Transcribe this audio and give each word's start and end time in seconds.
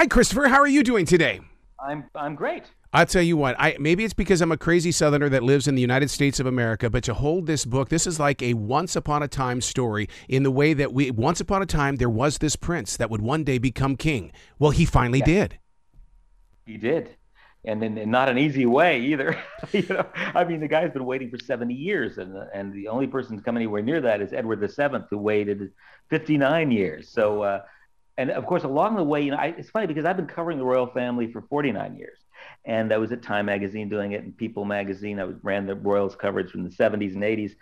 Hi, 0.00 0.06
Christopher. 0.06 0.48
How 0.48 0.58
are 0.58 0.66
you 0.66 0.82
doing 0.82 1.04
today? 1.04 1.40
I'm 1.78 2.04
I'm 2.14 2.34
great. 2.34 2.64
I'll 2.94 3.04
tell 3.04 3.20
you 3.20 3.36
what. 3.36 3.54
I 3.58 3.76
maybe 3.78 4.02
it's 4.02 4.14
because 4.14 4.40
I'm 4.40 4.50
a 4.50 4.56
crazy 4.56 4.92
Southerner 4.92 5.28
that 5.28 5.42
lives 5.42 5.68
in 5.68 5.74
the 5.74 5.82
United 5.82 6.08
States 6.08 6.40
of 6.40 6.46
America. 6.46 6.88
But 6.88 7.04
to 7.04 7.12
hold 7.12 7.44
this 7.44 7.66
book, 7.66 7.90
this 7.90 8.06
is 8.06 8.18
like 8.18 8.40
a 8.40 8.54
once 8.54 8.96
upon 8.96 9.22
a 9.22 9.28
time 9.28 9.60
story 9.60 10.08
in 10.26 10.42
the 10.42 10.50
way 10.50 10.72
that 10.72 10.94
we 10.94 11.10
once 11.10 11.38
upon 11.38 11.60
a 11.60 11.66
time 11.66 11.96
there 11.96 12.08
was 12.08 12.38
this 12.38 12.56
prince 12.56 12.96
that 12.96 13.10
would 13.10 13.20
one 13.20 13.44
day 13.44 13.58
become 13.58 13.94
king. 13.94 14.32
Well, 14.58 14.70
he 14.70 14.86
finally 14.86 15.18
yeah. 15.18 15.24
did. 15.26 15.58
He 16.64 16.78
did, 16.78 17.10
and 17.66 17.84
in, 17.84 18.10
not 18.10 18.30
an 18.30 18.38
easy 18.38 18.64
way 18.64 19.02
either. 19.02 19.38
you 19.72 19.84
know, 19.86 20.06
I 20.34 20.44
mean, 20.44 20.60
the 20.60 20.68
guy's 20.68 20.92
been 20.92 21.04
waiting 21.04 21.28
for 21.28 21.38
70 21.38 21.74
years, 21.74 22.16
and 22.16 22.34
and 22.54 22.72
the 22.72 22.88
only 22.88 23.06
person 23.06 23.36
to 23.36 23.42
come 23.42 23.58
anywhere 23.58 23.82
near 23.82 24.00
that 24.00 24.22
is 24.22 24.32
Edward 24.32 24.60
VII, 24.60 25.00
who 25.10 25.18
waited 25.18 25.72
59 26.08 26.70
years. 26.70 27.10
So. 27.10 27.42
Uh, 27.42 27.60
and 28.20 28.30
of 28.30 28.44
course, 28.44 28.64
along 28.64 28.96
the 28.96 29.02
way, 29.02 29.22
you 29.22 29.30
know, 29.30 29.38
I, 29.38 29.54
it's 29.56 29.70
funny 29.70 29.86
because 29.86 30.04
I've 30.04 30.16
been 30.16 30.26
covering 30.26 30.58
the 30.58 30.64
royal 30.64 30.86
family 30.86 31.32
for 31.32 31.40
49 31.40 31.96
years, 31.96 32.18
and 32.66 32.92
I 32.92 32.98
was 32.98 33.12
at 33.12 33.22
Time 33.22 33.46
Magazine 33.46 33.88
doing 33.88 34.12
it, 34.12 34.22
and 34.22 34.36
People 34.36 34.66
Magazine. 34.66 35.18
I 35.18 35.32
ran 35.42 35.64
the 35.64 35.74
Royals 35.74 36.16
coverage 36.16 36.50
from 36.50 36.62
the 36.62 36.68
70s 36.68 37.14
and 37.14 37.22
80s, 37.22 37.52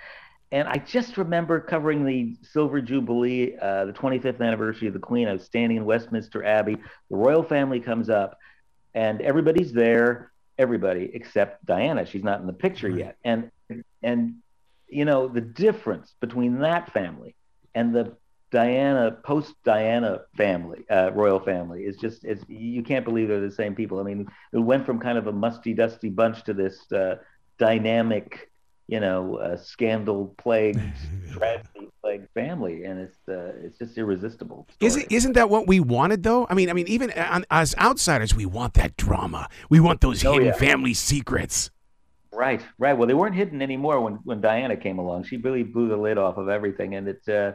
and 0.50 0.66
I 0.66 0.78
just 0.78 1.16
remember 1.16 1.60
covering 1.60 2.04
the 2.04 2.36
Silver 2.42 2.80
Jubilee, 2.80 3.56
uh, 3.62 3.84
the 3.84 3.92
25th 3.92 4.40
anniversary 4.40 4.88
of 4.88 4.94
the 4.94 5.00
Queen. 5.00 5.28
I 5.28 5.32
was 5.32 5.44
standing 5.44 5.76
in 5.76 5.84
Westminster 5.84 6.44
Abbey. 6.44 6.74
The 6.74 7.16
royal 7.16 7.44
family 7.44 7.78
comes 7.78 8.10
up, 8.10 8.36
and 8.94 9.20
everybody's 9.20 9.72
there. 9.72 10.32
Everybody 10.58 11.08
except 11.14 11.66
Diana. 11.66 12.04
She's 12.04 12.24
not 12.24 12.40
in 12.40 12.48
the 12.48 12.52
picture 12.52 12.90
yet, 12.90 13.16
and 13.22 13.52
and 14.02 14.34
you 14.88 15.04
know 15.04 15.28
the 15.28 15.40
difference 15.40 16.14
between 16.20 16.58
that 16.60 16.92
family 16.92 17.36
and 17.76 17.94
the 17.94 18.16
Diana, 18.50 19.12
post 19.24 19.54
Diana 19.64 20.20
family, 20.36 20.84
uh, 20.90 21.10
royal 21.12 21.40
family 21.40 21.82
is 21.82 21.96
just 21.96 22.24
it's 22.24 22.42
you 22.48 22.82
can't 22.82 23.04
believe 23.04 23.28
they're 23.28 23.40
the 23.40 23.50
same 23.50 23.74
people. 23.74 24.00
I 24.00 24.02
mean, 24.02 24.26
it 24.52 24.58
went 24.58 24.86
from 24.86 24.98
kind 24.98 25.18
of 25.18 25.26
a 25.26 25.32
musty, 25.32 25.74
dusty 25.74 26.08
bunch 26.08 26.44
to 26.44 26.54
this 26.54 26.90
uh, 26.92 27.16
dynamic, 27.58 28.50
you 28.86 29.00
know, 29.00 29.36
uh, 29.36 29.56
scandal 29.58 30.34
plagued, 30.38 30.80
tragedy 31.32 31.90
plagued 32.00 32.28
family, 32.32 32.84
and 32.84 33.00
it's 33.00 33.18
uh, 33.28 33.52
it's 33.62 33.76
just 33.78 33.98
irresistible. 33.98 34.66
Is 34.80 34.96
it, 34.96 35.12
isn't 35.12 35.34
that 35.34 35.50
what 35.50 35.66
we 35.66 35.78
wanted 35.80 36.22
though? 36.22 36.46
I 36.48 36.54
mean, 36.54 36.70
I 36.70 36.72
mean, 36.72 36.88
even 36.88 37.10
as 37.50 37.74
outsiders, 37.76 38.34
we 38.34 38.46
want 38.46 38.74
that 38.74 38.96
drama. 38.96 39.48
We 39.68 39.78
want 39.78 40.00
those 40.00 40.24
oh, 40.24 40.32
hidden 40.32 40.48
yeah. 40.48 40.54
family 40.54 40.94
secrets. 40.94 41.70
Right, 42.32 42.62
right. 42.78 42.96
Well, 42.96 43.08
they 43.08 43.14
weren't 43.14 43.34
hidden 43.34 43.60
anymore 43.60 44.00
when 44.00 44.14
when 44.24 44.40
Diana 44.40 44.76
came 44.76 44.98
along. 44.98 45.24
She 45.24 45.36
really 45.36 45.64
blew 45.64 45.88
the 45.88 45.96
lid 45.98 46.16
off 46.16 46.38
of 46.38 46.48
everything, 46.48 46.94
and 46.94 47.08
it's 47.08 47.28
uh, 47.28 47.52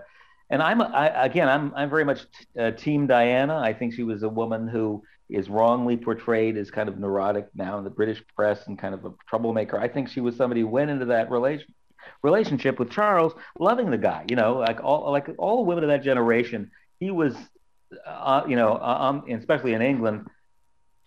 and 0.54 0.62
I'm 0.62 0.82
I, 0.82 1.08
again 1.26 1.50
I'm 1.50 1.74
I'm 1.76 1.90
very 1.90 2.06
much 2.06 2.22
uh, 2.58 2.72
team 2.72 3.08
Diana. 3.08 3.58
I 3.58 3.74
think 3.74 3.96
she 3.96 4.04
was 4.04 4.22
a 4.22 4.30
woman 4.30 4.68
who 4.68 5.04
is 5.28 5.50
wrongly 5.50 5.98
portrayed 5.98 6.58
as 6.58 6.70
kind 6.70 6.88
of 6.88 7.00
neurotic 7.00 7.48
now 7.56 7.80
in 7.80 7.84
the 7.84 7.90
British 7.90 8.22
press 8.36 8.68
and 8.68 8.78
kind 8.78 8.94
of 8.94 9.04
a 9.04 9.14
troublemaker. 9.28 9.80
I 9.80 9.88
think 9.88 10.10
she 10.10 10.22
was 10.22 10.36
somebody 10.36 10.62
who 10.62 10.68
went 10.68 10.92
into 10.92 11.06
that 11.06 11.32
relation 11.32 11.74
relationship 12.22 12.78
with 12.78 12.92
Charles, 12.92 13.34
loving 13.60 13.90
the 13.90 13.98
guy. 13.98 14.26
You 14.30 14.36
know, 14.36 14.60
like 14.60 14.84
all 14.84 15.12
like 15.12 15.28
all 15.40 15.58
the 15.58 15.64
women 15.64 15.84
of 15.86 15.90
that 15.90 16.04
generation, 16.04 16.70
he 17.00 17.10
was, 17.10 17.36
uh, 18.06 18.44
you 18.48 18.56
know, 18.56 18.74
uh, 18.74 18.98
um, 19.00 19.24
especially 19.30 19.74
in 19.74 19.82
England. 19.82 20.28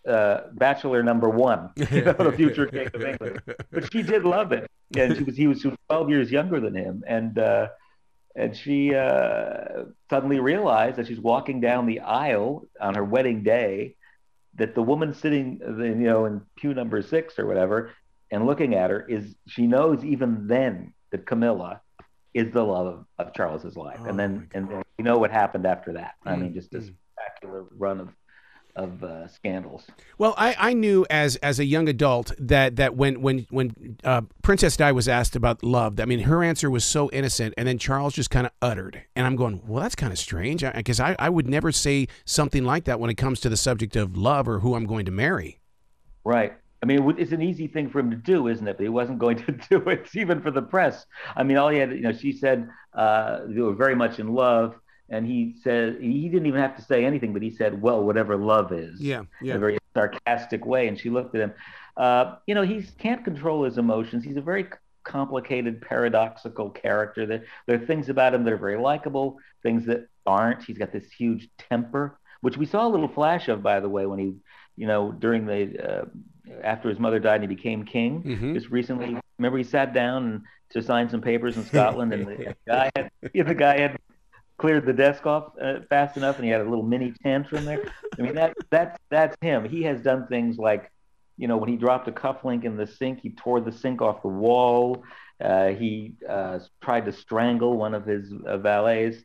Uh, 0.08 0.53
bachelor 0.53 1.03
number 1.03 1.28
one, 1.28 1.69
you 1.91 2.03
know, 2.03 2.12
the 2.12 2.31
future 2.31 2.66
king 2.66 2.88
of 2.94 3.03
England. 3.03 3.42
But 3.72 3.92
she 3.92 4.05
did 4.05 4.22
love 4.22 4.53
it, 4.53 4.70
and 4.97 5.16
she 5.16 5.25
was 5.25 5.36
he 5.36 5.48
was 5.48 5.66
12 5.88 6.10
years 6.10 6.31
younger 6.31 6.60
than 6.60 6.77
him, 6.77 7.03
and 7.08 7.36
uh, 7.36 7.66
and 8.37 8.55
she 8.55 8.95
uh, 8.95 9.84
suddenly 10.11 10.39
realized 10.41 10.97
that 10.97 11.06
she's 11.06 11.19
walking 11.19 11.61
down 11.61 11.87
the 11.87 12.01
aisle 12.01 12.67
on 12.81 12.95
her 12.95 13.05
wedding 13.05 13.43
day 13.43 13.97
that 14.55 14.75
the 14.75 14.83
woman 14.83 15.15
sitting 15.15 15.61
in, 15.65 16.01
you 16.01 16.06
know 16.06 16.27
in 16.27 16.43
pew 16.56 16.75
number 16.75 17.03
six 17.03 17.39
or 17.39 17.47
whatever 17.47 17.93
and 18.31 18.47
looking 18.47 18.75
at 18.75 18.91
her 18.91 19.06
is 19.06 19.34
she 19.47 19.67
knows 19.67 20.05
even 20.05 20.47
then 20.47 20.93
that 21.11 21.27
camilla 21.27 21.81
is 22.34 22.53
the 22.53 22.62
love 22.62 22.87
of, 22.87 23.06
of 23.19 23.34
charles's 23.34 23.77
life 23.77 23.99
oh 24.03 24.06
and 24.06 24.19
then 24.19 24.49
and 24.55 24.69
then 24.69 24.83
you 24.99 25.05
know 25.05 25.19
what 25.19 25.31
happened 25.31 25.66
after 25.66 25.93
that 25.93 26.15
mm-hmm. 26.21 26.28
i 26.28 26.37
mean 26.37 26.55
just 26.55 26.72
a 26.75 26.78
mm. 26.78 26.93
spectacular 27.15 27.65
run 27.77 28.00
of 28.00 28.09
of 28.76 29.03
uh, 29.03 29.26
scandals. 29.26 29.87
Well, 30.19 30.34
I, 30.37 30.54
I 30.59 30.72
knew 30.75 31.06
as 31.10 31.37
as 31.37 31.59
a 31.59 31.64
young 31.64 31.88
adult 31.88 32.32
that 32.38 32.76
that 32.76 32.94
when 32.94 33.20
when 33.22 33.47
when 33.50 33.97
uh, 34.04 34.22
Princess 34.42 34.76
Di 34.76 34.92
was 34.92 35.09
asked 35.09 35.34
about 35.34 35.64
love, 35.64 35.98
I 35.98 36.04
mean 36.04 36.20
her 36.20 36.44
answer 36.44 36.70
was 36.70 36.84
so 36.84 37.10
innocent, 37.10 37.54
and 37.56 37.66
then 37.66 37.78
Charles 37.78 38.15
just 38.15 38.31
kind 38.31 38.47
of 38.47 38.53
uttered, 38.62 39.03
and 39.16 39.26
I'm 39.26 39.36
going, 39.36 39.62
well, 39.66 39.82
that's 39.82 39.94
kind 39.94 40.12
of 40.12 40.19
strange, 40.19 40.62
because 40.75 41.00
I, 41.00 41.12
I, 41.12 41.16
I 41.26 41.28
would 41.28 41.48
never 41.48 41.72
say 41.72 42.06
something 42.25 42.65
like 42.65 42.84
that 42.84 43.00
when 43.00 43.10
it 43.10 43.16
comes 43.16 43.41
to 43.41 43.48
the 43.48 43.56
subject 43.56 43.97
of 43.97 44.16
love 44.16 44.47
or 44.48 44.60
who 44.60 44.75
I'm 44.75 44.86
going 44.86 45.06
to 45.06 45.12
marry. 45.12 45.60
Right. 46.25 46.54
I 46.82 46.86
mean, 46.86 47.16
it's 47.19 47.32
an 47.32 47.41
easy 47.42 47.66
thing 47.66 47.88
for 47.88 47.98
him 47.98 48.10
to 48.10 48.16
do, 48.16 48.48
isn't 48.48 48.66
it? 48.69 48.76
But 48.76 48.82
he 48.82 48.88
wasn't 48.91 49.19
going 49.19 49.38
to 49.47 49.53
do 49.53 49.78
it, 49.88 50.09
even 50.15 50.42
for 50.42 50.50
the 50.50 50.62
press. 50.62 51.06
I 51.34 51.42
mean, 51.42 51.56
all 51.56 51.70
he 51.70 51.78
had, 51.78 51.91
you 51.92 52.03
know, 52.03 52.12
she 52.12 52.32
said 52.32 52.69
uh, 52.94 53.41
they 53.48 53.60
were 53.60 53.75
very 53.75 53.97
much 53.97 54.19
in 54.19 54.28
love 54.28 54.76
and 55.09 55.27
he 55.27 55.55
said 55.62 55.99
he 56.00 56.28
didn't 56.28 56.47
even 56.47 56.61
have 56.61 56.77
to 56.77 56.83
say 56.83 57.05
anything, 57.05 57.33
but 57.33 57.43
he 57.43 57.50
said, 57.50 57.81
"Well, 57.81 58.03
whatever 58.03 58.37
love 58.37 58.72
is," 58.72 59.00
yeah, 59.00 59.22
yeah. 59.41 59.53
in 59.53 59.56
a 59.56 59.61
very 59.61 59.78
sarcastic 59.94 60.67
way. 60.67 60.89
And 60.89 60.99
she 60.99 61.11
looked 61.11 61.34
at 61.34 61.41
him. 61.43 61.55
Uh, 61.97 62.37
you 62.47 62.55
know, 62.55 62.62
he 62.62 62.83
can't 62.99 63.25
control 63.25 63.65
his 63.65 63.78
emotions. 63.78 64.25
He's 64.25 64.37
a 64.37 64.43
very 64.43 64.66
complicated, 65.05 65.81
paradoxical 65.81 66.71
character. 66.71 67.25
There, 67.25 67.45
there 67.66 67.77
are 67.81 67.87
things 67.87 68.09
about 68.09 68.34
him 68.34 68.45
that 68.45 68.53
are 68.53 68.59
very 68.59 68.78
likable, 68.78 69.39
things 69.62 69.87
that 69.87 70.09
aren't. 70.27 70.62
He's 70.65 70.77
got 70.77 70.93
this 70.93 71.11
huge 71.11 71.49
temper, 71.56 72.19
which 72.41 72.56
we 72.56 72.66
saw 72.66 72.87
a 72.87 72.91
little 72.91 73.09
flash 73.09 73.49
of, 73.49 73.62
by 73.62 73.81
the 73.81 73.89
way, 73.89 74.06
when 74.06 74.19
he, 74.19 74.34
you 74.77 74.87
know, 74.87 75.12
during 75.12 75.47
the 75.47 76.03
uh, 76.03 76.05
after 76.62 76.89
his 76.89 76.99
mother 76.99 77.19
died 77.19 77.41
and 77.41 77.50
he 77.50 77.55
became 77.55 77.84
king. 77.84 78.22
Mm-hmm. 78.22 78.55
Just 78.55 78.69
recently, 78.69 79.16
remember 79.39 79.59
he 79.59 79.65
sat 79.65 79.95
down 79.95 80.45
to 80.71 80.83
sign 80.83 81.09
some 81.09 81.21
papers 81.21 81.56
in 81.56 81.65
Scotland, 81.72 82.12
and 82.12 82.27
the 82.27 82.55
guy 82.66 82.91
had 82.97 83.11
the 83.33 83.55
guy 83.55 83.81
had 83.81 83.97
cleared 84.59 84.87
the 84.87 84.93
desk 84.93 85.27
off 85.27 85.53
uh, 85.61 85.81
fast 85.89 86.17
enough, 86.17 86.37
and 86.37 86.44
he 86.44 86.50
had 86.50 86.61
a 86.61 86.65
little 86.65 86.84
mini 86.84 87.12
tantrum 87.22 87.65
there. 87.65 87.84
I 88.19 88.22
mean, 88.22 88.34
that 88.34 88.55
that's 88.71 88.99
that's 89.11 89.37
him. 89.41 89.69
He 89.69 89.83
has 89.83 90.00
done 90.00 90.27
things 90.27 90.59
like, 90.59 90.91
you 91.37 91.49
know, 91.49 91.56
when 91.56 91.69
he 91.69 91.77
dropped 91.77 92.09
a 92.09 92.12
cufflink 92.12 92.65
in 92.65 92.77
the 92.77 92.87
sink, 92.87 93.21
he 93.21 93.31
tore 93.31 93.61
the 93.61 93.72
sink 93.72 94.00
off 94.00 94.22
the 94.22 94.28
wall. 94.28 95.05
Uh, 95.41 95.69
he 95.69 96.15
uh, 96.28 96.59
tried 96.81 97.05
to 97.05 97.12
strangle 97.12 97.77
one 97.77 97.95
of 97.95 98.06
his 98.06 98.33
uh, 98.47 98.56
valets. 98.56 99.19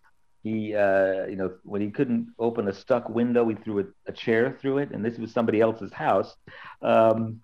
He, 0.43 0.75
uh, 0.75 1.25
you 1.27 1.35
know, 1.35 1.53
when 1.63 1.81
he 1.81 1.91
couldn't 1.91 2.33
open 2.39 2.67
a 2.67 2.73
stuck 2.73 3.07
window, 3.07 3.47
he 3.47 3.55
threw 3.55 3.79
a, 3.81 3.85
a 4.07 4.11
chair 4.11 4.57
through 4.59 4.79
it, 4.79 4.91
and 4.91 5.05
this 5.05 5.17
was 5.17 5.31
somebody 5.31 5.61
else's 5.61 5.93
house. 5.93 6.35
Um, 6.81 7.39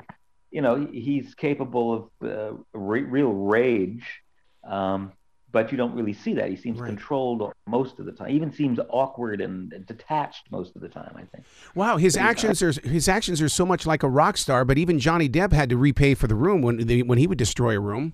you 0.50 0.62
know, 0.62 0.88
he's 0.92 1.36
capable 1.36 2.09
of 2.22 2.30
uh, 2.30 2.58
re- 2.74 3.03
real 3.03 3.31
rage. 3.31 4.03
Um, 4.64 5.14
but 5.52 5.72
you 5.72 5.78
don't 5.78 5.94
really 5.94 6.13
see 6.13 6.34
that. 6.34 6.50
He 6.50 6.56
seems 6.56 6.80
right. 6.80 6.88
controlled 6.88 7.52
most 7.68 8.00
of 8.00 8.06
the 8.06 8.12
time. 8.12 8.30
He 8.30 8.35
even 8.35 8.52
seems 8.52 8.80
awkward 8.90 9.41
and 9.41 9.85
detached 9.85 10.52
most 10.52 10.75
of 10.75 10.81
the 10.81 10.90
time. 10.90 11.13
I 11.16 11.24
think. 11.24 11.46
Wow, 11.75 11.97
his 11.97 12.18
actions 12.18 12.62
are 12.62 12.72
his 12.72 13.08
actions 13.08 13.41
are 13.41 13.50
so 13.50 13.66
much 13.66 13.85
like 13.85 14.03
a 14.03 14.09
rock 14.09 14.38
star. 14.38 14.66
But 14.66 14.78
even 14.78 15.00
Johnny 15.00 15.30
Depp 15.30 15.53
had 15.53 15.69
to 15.69 15.78
repay 15.78 16.13
for 16.13 16.28
the 16.28 16.35
room 16.35 16.62
when 16.62 16.78
the, 16.78 17.03
when 17.03 17.18
he 17.18 17.28
would 17.28 17.38
destroy 17.38 17.78
a 17.78 17.80
room. 17.80 18.13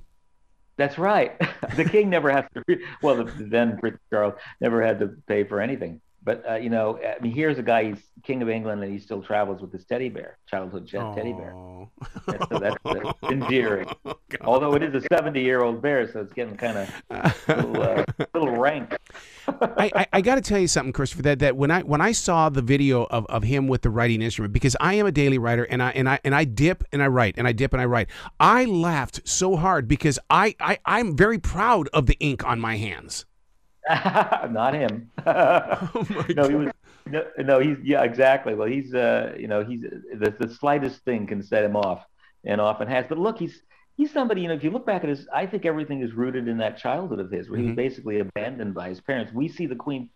That's 0.76 0.98
right. 0.98 1.40
the 1.76 1.86
king 1.86 2.10
never 2.10 2.32
has 2.32 2.46
to. 2.56 2.80
Well, 3.02 3.24
the, 3.24 3.32
then 3.38 3.78
Prince 3.78 4.00
Charles 4.12 4.34
never 4.60 4.84
had 4.84 5.00
to 5.00 5.16
pay 5.28 5.44
for 5.44 5.62
anything. 5.62 6.02
But 6.24 6.44
uh, 6.50 6.56
you 6.56 6.70
know, 6.70 7.00
I 7.00 7.22
mean, 7.22 7.34
here's 7.34 7.58
a 7.58 7.64
guy. 7.64 7.86
He's 7.86 8.02
king 8.24 8.42
of 8.42 8.50
England, 8.50 8.82
and 8.82 8.92
he 8.92 8.98
still 8.98 9.22
travels 9.22 9.62
with 9.62 9.74
his 9.74 9.84
teddy 9.84 10.08
bear, 10.08 10.38
childhood 10.48 10.90
oh. 10.96 11.14
teddy 11.14 11.34
bear. 11.34 11.52
And 11.52 11.88
so 12.50 12.60
that's 12.60 12.78
uh, 12.86 13.14
endearing. 13.30 13.90
Oh, 14.06 14.16
Although 14.42 14.76
it 14.76 14.84
is 14.84 15.04
a 15.04 15.08
70-year-old 15.10 15.82
bear, 15.82 16.10
so 16.12 16.22
it's 16.22 16.32
getting 16.32 16.56
kind 16.56 16.78
of 16.78 17.48
little, 17.48 17.82
uh, 17.82 18.06
little 18.34 18.58
rank. 18.58 18.96
I, 19.48 19.92
I, 19.94 20.08
I 20.14 20.22
got 20.22 20.36
to 20.36 20.42
tell 20.42 20.60
you 20.60 20.68
something, 20.70 20.94
Christopher. 20.94 21.24
That, 21.24 21.40
that 21.40 21.58
when 21.58 21.72
I 21.72 21.82
when 21.82 22.00
I 22.00 22.14
saw 22.14 22.48
the 22.48 22.62
video 22.62 23.04
of, 23.06 23.26
of 23.26 23.44
him 23.44 23.68
with 23.68 23.82
the 23.82 23.90
writing 23.90 24.22
instrument, 24.22 24.54
because 24.54 24.78
I 24.80 24.94
am 24.94 25.06
a 25.06 25.12
daily 25.12 25.38
writer, 25.38 25.66
and 25.66 25.84
I 25.84 25.90
and 25.92 26.08
I 26.08 26.20
and 26.24 26.34
I 26.34 26.46
dip 26.46 26.86
and 26.94 27.04
I 27.04 27.08
write, 27.08 27.36
and 27.38 27.48
I 27.48 27.52
dip 27.52 27.74
and 27.74 27.82
I 27.82 27.86
write. 27.86 28.10
I 28.40 28.64
laughed 28.64 29.28
so 29.28 29.58
hard 29.58 29.90
because 29.90 30.20
I, 30.30 30.56
I 30.62 30.80
I'm 30.86 31.18
very 31.18 31.38
proud 31.38 31.90
of 31.90 32.06
the 32.06 32.18
ink 32.22 32.46
on 32.46 32.62
my 32.62 32.78
hands. 32.78 33.26
Not 34.50 34.74
him. 34.74 35.10
oh 35.26 36.06
no, 36.30 36.48
he 36.48 36.56
was. 36.56 36.72
No, 37.06 37.26
no, 37.38 37.60
he's 37.60 37.78
yeah, 37.84 38.04
exactly. 38.04 38.56
Well, 38.56 38.68
he's 38.68 38.94
uh, 38.94 39.36
you 39.38 39.48
know, 39.48 39.64
he's 39.64 39.82
the, 39.82 40.34
the 40.40 40.54
slightest 40.54 41.04
thing 41.04 41.28
can 41.28 41.44
set 41.44 41.64
him 41.64 41.76
off, 41.76 42.06
and 42.46 42.62
often 42.62 42.88
has. 42.88 43.06
But 43.10 43.18
look, 43.18 43.38
he's 43.38 43.62
he's 43.98 44.12
somebody. 44.12 44.42
You 44.42 44.48
know, 44.48 44.54
if 44.54 44.64
you 44.64 44.72
look 44.72 44.86
back 44.86 45.04
at 45.04 45.10
his, 45.10 45.28
I 45.34 45.46
think 45.46 45.66
everything 45.66 46.02
is 46.02 46.14
rooted 46.14 46.48
in 46.48 46.58
that 46.60 46.78
childhood 46.78 47.20
of 47.20 47.30
his, 47.30 47.50
where 47.50 47.58
mm-hmm. 47.60 47.64
he 47.64 47.72
was 47.72 47.76
basically 47.76 48.20
abandoned 48.20 48.74
by 48.74 48.90
his 48.90 49.02
parents. 49.02 49.34
We 49.34 49.50
see 49.50 49.66
the 49.66 49.76
Queen, 49.76 50.10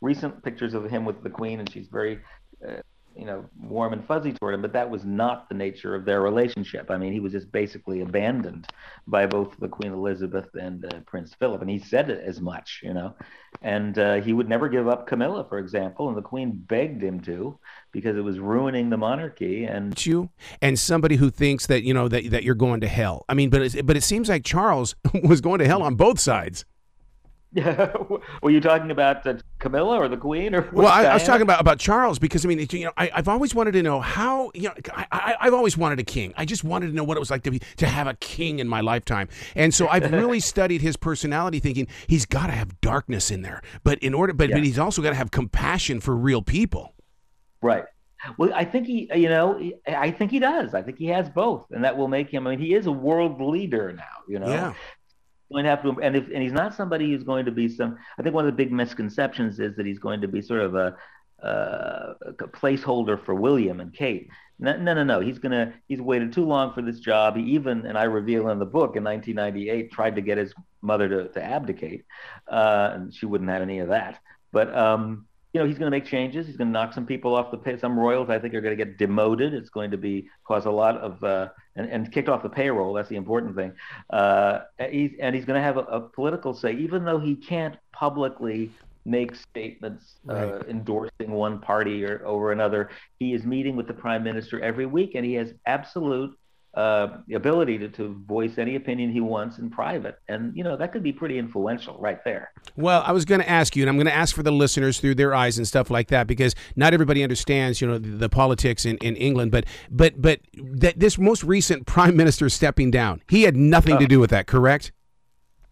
recent 0.00 0.42
pictures 0.42 0.74
of 0.74 0.84
him 0.90 1.04
with 1.04 1.22
the 1.22 1.30
Queen, 1.30 1.60
and 1.60 1.70
she's 1.70 1.88
very, 1.88 2.20
uh, 2.66 2.82
you 3.16 3.24
know, 3.24 3.44
warm 3.60 3.92
and 3.92 4.04
fuzzy 4.04 4.32
toward 4.32 4.54
him, 4.54 4.62
but 4.62 4.72
that 4.72 4.88
was 4.88 5.04
not 5.04 5.48
the 5.48 5.54
nature 5.54 5.94
of 5.94 6.04
their 6.04 6.20
relationship. 6.20 6.90
I 6.90 6.96
mean, 6.96 7.12
he 7.12 7.20
was 7.20 7.32
just 7.32 7.50
basically 7.52 8.00
abandoned 8.00 8.66
by 9.06 9.26
both 9.26 9.56
the 9.58 9.68
Queen 9.68 9.92
Elizabeth 9.92 10.48
and 10.54 10.84
uh, 10.84 11.00
Prince 11.06 11.34
Philip, 11.34 11.60
and 11.60 11.70
he 11.70 11.78
said 11.78 12.10
it 12.10 12.24
as 12.24 12.40
much, 12.40 12.80
you 12.82 12.92
know. 12.92 13.14
And 13.62 13.98
uh, 13.98 14.20
he 14.20 14.32
would 14.32 14.48
never 14.48 14.68
give 14.68 14.88
up 14.88 15.06
Camilla, 15.06 15.46
for 15.48 15.58
example, 15.58 16.08
and 16.08 16.16
the 16.16 16.22
Queen 16.22 16.52
begged 16.52 17.02
him 17.02 17.20
to 17.20 17.58
because 17.92 18.16
it 18.16 18.22
was 18.22 18.38
ruining 18.38 18.90
the 18.90 18.96
monarchy. 18.96 19.64
And 19.64 20.04
you 20.04 20.30
and 20.60 20.78
somebody 20.78 21.16
who 21.16 21.30
thinks 21.30 21.66
that 21.66 21.82
you 21.84 21.94
know 21.94 22.08
that 22.08 22.30
that 22.30 22.42
you're 22.42 22.54
going 22.54 22.80
to 22.80 22.88
hell. 22.88 23.24
I 23.28 23.34
mean, 23.34 23.50
but 23.50 23.86
but 23.86 23.96
it 23.96 24.02
seems 24.02 24.28
like 24.28 24.44
Charles 24.44 24.96
was 25.22 25.40
going 25.40 25.60
to 25.60 25.66
hell 25.66 25.82
on 25.82 25.94
both 25.94 26.18
sides. 26.18 26.64
Yeah, 27.54 27.94
were 28.42 28.50
you 28.50 28.60
talking 28.60 28.90
about 28.90 29.22
the 29.22 29.40
Camilla 29.60 29.98
or 29.98 30.08
the 30.08 30.16
Queen 30.16 30.56
or? 30.56 30.68
Well, 30.72 30.88
I, 30.88 31.04
I, 31.04 31.14
was 31.14 31.22
talking 31.22 31.42
about 31.42 31.60
about 31.60 31.78
Charles 31.78 32.18
because 32.18 32.44
I 32.44 32.48
mean, 32.48 32.66
you 32.68 32.84
know, 32.84 32.92
I, 32.96 33.10
have 33.14 33.28
always 33.28 33.54
wanted 33.54 33.72
to 33.72 33.82
know 33.82 34.00
how 34.00 34.50
you 34.54 34.62
know, 34.62 34.74
I, 35.12 35.36
have 35.40 35.54
always 35.54 35.76
wanted 35.76 36.00
a 36.00 36.04
king. 36.04 36.34
I 36.36 36.46
just 36.46 36.64
wanted 36.64 36.88
to 36.88 36.92
know 36.94 37.04
what 37.04 37.16
it 37.16 37.20
was 37.20 37.30
like 37.30 37.44
to 37.44 37.52
be 37.52 37.60
to 37.76 37.86
have 37.86 38.08
a 38.08 38.14
king 38.14 38.58
in 38.58 38.66
my 38.66 38.80
lifetime, 38.80 39.28
and 39.54 39.72
so 39.72 39.86
I've 39.86 40.10
really 40.10 40.40
studied 40.54 40.82
his 40.82 40.96
personality, 40.96 41.60
thinking 41.60 41.86
he's 42.08 42.26
got 42.26 42.46
to 42.46 42.52
have 42.52 42.80
darkness 42.80 43.30
in 43.30 43.42
there, 43.42 43.62
but 43.84 44.00
in 44.00 44.14
order, 44.14 44.32
but, 44.32 44.48
yeah. 44.48 44.56
but 44.56 44.64
he's 44.64 44.78
also 44.78 45.00
got 45.00 45.10
to 45.10 45.16
have 45.16 45.30
compassion 45.30 46.00
for 46.00 46.16
real 46.16 46.42
people. 46.42 46.94
Right. 47.62 47.84
Well, 48.36 48.52
I 48.54 48.64
think 48.64 48.86
he, 48.86 49.08
you 49.14 49.28
know, 49.28 49.60
I 49.86 50.10
think 50.10 50.30
he 50.32 50.40
does. 50.40 50.74
I 50.74 50.82
think 50.82 50.98
he 50.98 51.06
has 51.06 51.28
both, 51.28 51.70
and 51.70 51.84
that 51.84 51.96
will 51.96 52.08
make 52.08 52.30
him. 52.30 52.48
I 52.48 52.50
mean, 52.50 52.58
he 52.58 52.74
is 52.74 52.86
a 52.86 52.92
world 52.92 53.40
leader 53.40 53.92
now. 53.92 54.02
You 54.26 54.40
know, 54.40 54.48
yeah 54.48 54.74
going 55.52 55.64
to 55.64 55.70
have 55.70 55.82
to, 55.82 56.00
and 56.00 56.16
if 56.16 56.28
and 56.28 56.42
he's 56.42 56.52
not 56.52 56.74
somebody 56.74 57.10
who's 57.10 57.24
going 57.24 57.44
to 57.44 57.52
be 57.52 57.68
some. 57.68 57.98
I 58.18 58.22
think 58.22 58.34
one 58.34 58.46
of 58.46 58.52
the 58.52 58.56
big 58.56 58.72
misconceptions 58.72 59.60
is 59.60 59.76
that 59.76 59.86
he's 59.86 59.98
going 59.98 60.20
to 60.20 60.28
be 60.28 60.40
sort 60.40 60.60
of 60.60 60.74
a, 60.74 60.96
uh, 61.42 62.14
a 62.22 62.32
placeholder 62.48 63.22
for 63.22 63.34
William 63.34 63.80
and 63.80 63.92
Kate. 63.92 64.28
No, 64.58 64.76
no, 64.76 64.94
no, 64.94 65.04
no. 65.04 65.20
He's 65.20 65.38
gonna. 65.38 65.74
He's 65.88 66.00
waited 66.00 66.32
too 66.32 66.44
long 66.44 66.72
for 66.72 66.82
this 66.82 67.00
job. 67.00 67.36
He 67.36 67.42
even, 67.42 67.86
and 67.86 67.98
I 67.98 68.04
reveal 68.04 68.48
in 68.50 68.58
the 68.58 68.66
book, 68.66 68.96
in 68.96 69.04
1998, 69.04 69.92
tried 69.92 70.16
to 70.16 70.22
get 70.22 70.38
his 70.38 70.54
mother 70.80 71.08
to, 71.08 71.28
to 71.28 71.42
abdicate, 71.42 72.04
uh, 72.48 72.92
and 72.94 73.14
she 73.14 73.26
wouldn't 73.26 73.50
have 73.50 73.62
any 73.62 73.80
of 73.80 73.88
that. 73.88 74.20
But 74.52 74.74
um, 74.74 75.26
you 75.54 75.60
know, 75.60 75.66
he's 75.68 75.78
going 75.78 75.90
to 75.90 75.96
make 75.96 76.04
changes. 76.04 76.48
He's 76.48 76.56
going 76.56 76.68
to 76.68 76.72
knock 76.72 76.92
some 76.92 77.06
people 77.06 77.36
off 77.36 77.52
the 77.52 77.56
pay. 77.56 77.78
Some 77.78 77.96
royals, 77.96 78.28
I 78.28 78.40
think, 78.40 78.54
are 78.54 78.60
going 78.60 78.76
to 78.76 78.84
get 78.84 78.98
demoted. 78.98 79.54
It's 79.54 79.70
going 79.70 79.92
to 79.92 79.96
be 79.96 80.28
cause 80.44 80.66
a 80.66 80.70
lot 80.70 80.96
of 80.98 81.22
uh, 81.22 81.48
and, 81.76 81.88
and 81.88 82.12
kicked 82.12 82.28
off 82.28 82.42
the 82.42 82.48
payroll. 82.48 82.92
That's 82.92 83.08
the 83.08 83.14
important 83.14 83.54
thing. 83.54 83.72
Uh, 84.10 84.62
he's, 84.90 85.12
and 85.20 85.32
he's 85.32 85.44
going 85.44 85.56
to 85.56 85.62
have 85.62 85.76
a, 85.76 85.82
a, 85.82 86.00
political 86.00 86.54
say, 86.54 86.72
even 86.72 87.04
though 87.04 87.20
he 87.20 87.36
can't 87.36 87.76
publicly 87.92 88.72
make 89.04 89.36
statements 89.36 90.14
uh, 90.28 90.34
right. 90.34 90.68
endorsing 90.68 91.30
one 91.30 91.60
party 91.60 92.04
or 92.04 92.26
over 92.26 92.50
another. 92.50 92.90
He 93.20 93.32
is 93.32 93.44
meeting 93.44 93.76
with 93.76 93.86
the 93.86 93.94
prime 93.94 94.24
minister 94.24 94.60
every 94.60 94.86
week, 94.86 95.14
and 95.14 95.24
he 95.24 95.34
has 95.34 95.52
absolute 95.66 96.36
uh, 96.76 97.18
ability 97.34 97.78
to, 97.78 97.88
to 97.88 98.20
voice 98.26 98.58
any 98.58 98.74
opinion 98.74 99.10
he 99.10 99.20
wants 99.20 99.58
in 99.58 99.70
private. 99.70 100.18
And, 100.28 100.56
you 100.56 100.64
know, 100.64 100.76
that 100.76 100.92
could 100.92 101.02
be 101.02 101.12
pretty 101.12 101.38
influential 101.38 101.96
right 101.98 102.22
there. 102.24 102.50
Well, 102.76 103.02
I 103.06 103.12
was 103.12 103.24
going 103.24 103.40
to 103.40 103.48
ask 103.48 103.76
you, 103.76 103.82
and 103.82 103.90
I'm 103.90 103.96
going 103.96 104.06
to 104.06 104.14
ask 104.14 104.34
for 104.34 104.42
the 104.42 104.52
listeners 104.52 104.98
through 104.98 105.14
their 105.14 105.34
eyes 105.34 105.56
and 105.56 105.68
stuff 105.68 105.90
like 105.90 106.08
that, 106.08 106.26
because 106.26 106.54
not 106.74 106.92
everybody 106.92 107.22
understands, 107.22 107.80
you 107.80 107.86
know, 107.86 107.98
the, 107.98 108.08
the 108.08 108.28
politics 108.28 108.84
in, 108.84 108.96
in 108.98 109.14
England. 109.16 109.52
But, 109.52 109.66
but, 109.90 110.20
but 110.20 110.40
that 110.56 110.98
this 110.98 111.16
most 111.16 111.44
recent 111.44 111.86
prime 111.94 112.16
minister 112.16 112.48
stepping 112.48 112.90
down, 112.90 113.22
he 113.28 113.42
had 113.42 113.56
nothing 113.56 113.94
uh, 113.94 114.00
to 114.00 114.06
do 114.06 114.18
with 114.18 114.30
that, 114.30 114.46
correct? 114.46 114.90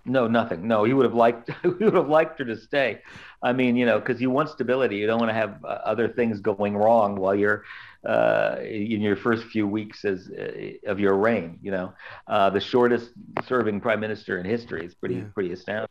No, 0.05 0.27
nothing. 0.27 0.67
No, 0.67 0.85
he 0.85 0.93
would 0.93 1.05
have 1.05 1.15
liked, 1.15 1.51
he 1.63 1.69
would 1.69 1.95
have 1.95 2.09
liked 2.09 2.39
her 2.39 2.45
to 2.45 2.57
stay. 2.57 3.01
I 3.43 3.53
mean, 3.53 3.77
you 3.77 3.87
know, 3.87 3.99
because 3.99 4.21
you 4.21 4.31
want 4.31 4.51
stability. 4.51 4.97
You 4.97 5.07
don't 5.07 5.19
want 5.19 5.31
to 5.31 5.35
have 5.35 5.65
uh, 5.65 5.79
other 5.85 6.09
things 6.09 6.41
going 6.41 6.77
wrong 6.77 7.17
while 7.17 7.35
you're 7.35 7.65
uh, 8.07 8.57
in 8.63 9.01
your 9.01 9.17
first 9.17 9.45
few 9.45 9.67
weeks 9.67 10.05
as 10.05 10.31
uh, 10.31 10.91
of 10.91 10.99
your 10.99 11.17
reign. 11.17 11.59
You 11.63 11.71
know, 11.71 11.93
uh, 12.27 12.51
the 12.51 12.61
shortest 12.61 13.11
serving 13.47 13.81
prime 13.81 14.01
minister 14.01 14.39
in 14.39 14.47
history 14.47 14.85
is 14.85 14.95
pretty 14.95 15.17
yeah. 15.17 15.25
pretty 15.35 15.53
astounding. 15.53 15.89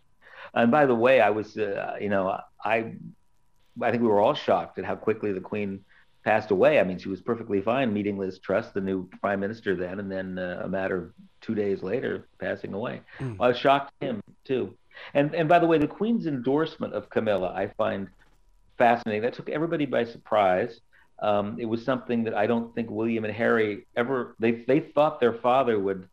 And 0.54 0.72
by 0.72 0.86
the 0.86 0.96
way, 0.96 1.22
I 1.22 1.30
was, 1.30 1.58
uh, 1.58 1.96
you 2.00 2.10
know, 2.10 2.38
I 2.63 2.94
I 3.81 3.92
think 3.92 4.04
we 4.04 4.10
were 4.10 4.19
all 4.19 4.34
shocked 4.34 4.80
at 4.80 4.86
how 4.86 4.96
quickly 4.96 5.31
the 5.31 5.40
Queen 5.40 5.84
passed 6.24 6.52
away. 6.52 6.80
I 6.80 6.84
mean, 6.84 7.00
she 7.00 7.10
was 7.10 7.22
perfectly 7.22 7.62
fine 7.62 7.94
meeting 7.94 8.18
Liz 8.18 8.40
Truss, 8.40 8.72
the 8.72 8.81
new 8.81 9.10
prime 9.22 9.40
minister 9.40 9.75
then, 9.75 10.00
and 10.00 10.12
then 10.12 10.38
uh, 10.38 10.62
a 10.63 10.68
matter 10.68 10.98
of 10.98 11.13
two 11.42 11.56
days 11.56 11.81
later, 11.81 12.28
passing 12.40 12.74
away. 12.74 13.02
Mm. 13.19 13.38
I 13.40 13.48
was 13.48 13.58
shocked 13.58 13.94
him 14.02 14.22
too. 14.44 14.75
And 15.13 15.34
and 15.34 15.48
by 15.48 15.60
the 15.60 15.68
way, 15.68 15.78
the 15.78 15.88
Queen's 15.88 16.28
endorsement 16.28 16.94
of 16.94 17.10
Camilla, 17.10 17.54
I 17.56 17.68
find 17.78 18.08
fascinating. 18.78 19.22
That 19.22 19.34
took 19.34 19.50
everybody 19.50 19.86
by 19.86 20.04
surprise. 20.04 20.81
Um, 21.22 21.58
it 21.60 21.66
was 21.66 21.86
something 21.86 22.24
that 22.24 22.34
I 22.34 22.48
don't 22.48 22.74
think 22.74 22.90
William 22.90 23.26
and 23.26 23.34
Harry 23.34 23.86
ever 23.96 24.36
they 24.40 24.64
they 24.68 24.80
thought 24.80 25.20
their 25.20 25.34
father 25.34 25.80
would, 25.80 26.08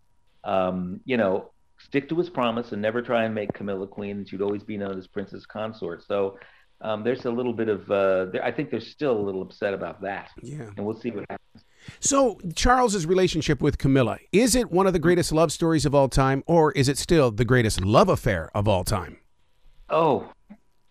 um, 0.45 1.01
you 1.05 1.17
know, 1.17 1.51
stick 1.79 2.09
to 2.11 2.17
his 2.17 2.29
promise 2.29 2.73
and 2.73 2.83
never 2.83 3.01
try 3.01 3.25
and 3.25 3.35
make 3.35 3.53
Camilla 3.55 3.87
queen, 3.87 4.19
and 4.19 4.29
she'd 4.29 4.43
always 4.43 4.63
be 4.63 4.77
known 4.77 4.99
as 4.99 5.07
princess 5.07 5.47
consort. 5.47 6.05
So 6.07 6.39
um, 6.83 7.05
there's 7.05 7.25
a 7.25 7.31
little 7.31 7.55
bit 7.55 7.69
of 7.69 7.91
uh, 7.91 8.27
I 8.43 8.51
think 8.51 8.71
they're 8.71 8.81
still 8.81 9.19
a 9.19 9.25
little 9.25 9.43
upset 9.43 9.73
about 9.73 10.03
that. 10.03 10.31
Yeah, 10.43 10.71
and 10.77 10.85
we'll 10.85 11.01
see 11.01 11.11
what 11.11 11.25
happens. 11.31 11.65
So 12.01 12.39
Charles's 12.55 13.07
relationship 13.07 13.63
with 13.63 13.79
Camilla 13.79 14.19
is 14.31 14.55
it 14.55 14.71
one 14.71 14.87
of 14.87 14.93
the 14.93 14.99
greatest 14.99 15.33
love 15.33 15.53
stories 15.53 15.87
of 15.87 15.95
all 15.95 16.09
time, 16.09 16.45
or 16.47 16.73
is 16.73 16.89
it 16.89 16.99
still 16.99 17.31
the 17.31 17.45
greatest 17.45 17.81
love 17.81 18.09
affair 18.09 18.51
of 18.55 18.69
all 18.69 18.85
time? 18.85 19.19
Oh, 19.89 20.31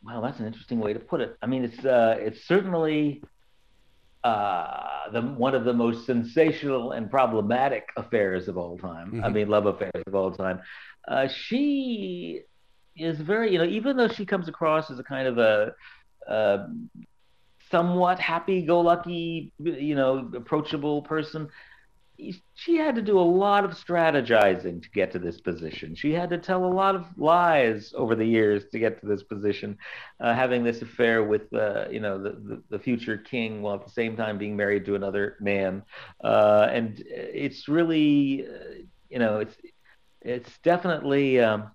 well, 0.03 0.21
that's 0.21 0.39
an 0.39 0.47
interesting 0.47 0.79
way 0.79 0.93
to 0.93 0.99
put 0.99 1.21
it. 1.21 1.37
I 1.41 1.45
mean, 1.45 1.63
it's 1.63 1.85
uh, 1.85 2.15
it's 2.19 2.45
certainly 2.47 3.21
uh, 4.23 5.11
the, 5.11 5.21
one 5.21 5.55
of 5.55 5.63
the 5.63 5.73
most 5.73 6.05
sensational 6.05 6.91
and 6.91 7.09
problematic 7.09 7.87
affairs 7.95 8.47
of 8.47 8.57
all 8.57 8.77
time. 8.77 9.07
Mm-hmm. 9.07 9.23
I 9.23 9.29
mean, 9.29 9.47
love 9.47 9.65
affairs 9.65 10.03
of 10.05 10.15
all 10.15 10.31
time. 10.31 10.59
Uh, 11.07 11.27
she 11.27 12.41
is 12.95 13.19
very, 13.19 13.51
you 13.51 13.57
know, 13.59 13.65
even 13.65 13.95
though 13.95 14.07
she 14.07 14.25
comes 14.25 14.47
across 14.47 14.89
as 14.89 14.99
a 14.99 15.03
kind 15.03 15.27
of 15.27 15.37
a, 15.37 15.73
a 16.27 16.67
somewhat 17.69 18.19
happy-go-lucky, 18.19 19.53
you 19.59 19.95
know, 19.95 20.31
approachable 20.35 21.01
person, 21.01 21.49
she 22.55 22.75
had 22.75 22.95
to 22.95 23.01
do 23.01 23.19
a 23.19 23.21
lot 23.21 23.63
of 23.63 23.71
strategizing 23.71 24.81
to 24.81 24.89
get 24.89 25.11
to 25.11 25.19
this 25.19 25.39
position. 25.39 25.93
She 25.95 26.11
had 26.13 26.29
to 26.31 26.37
tell 26.37 26.65
a 26.65 26.73
lot 26.73 26.95
of 26.95 27.05
lies 27.15 27.93
over 27.95 28.15
the 28.15 28.25
years 28.25 28.65
to 28.71 28.79
get 28.79 28.99
to 29.01 29.07
this 29.07 29.23
position, 29.23 29.77
uh, 30.19 30.33
having 30.33 30.63
this 30.63 30.81
affair 30.81 31.23
with, 31.23 31.53
uh, 31.53 31.85
you 31.91 31.99
know, 31.99 32.21
the, 32.21 32.31
the, 32.31 32.63
the, 32.69 32.79
future 32.79 33.17
king 33.17 33.61
while 33.61 33.75
at 33.75 33.85
the 33.85 33.91
same 33.91 34.15
time 34.15 34.37
being 34.37 34.55
married 34.55 34.85
to 34.85 34.95
another 34.95 35.35
man. 35.39 35.83
Uh, 36.23 36.67
and 36.71 37.03
it's 37.05 37.67
really, 37.67 38.47
uh, 38.47 38.81
you 39.09 39.19
know, 39.19 39.39
it's 39.39 39.55
it's 40.21 40.57
definitely 40.63 41.39
um, 41.39 41.71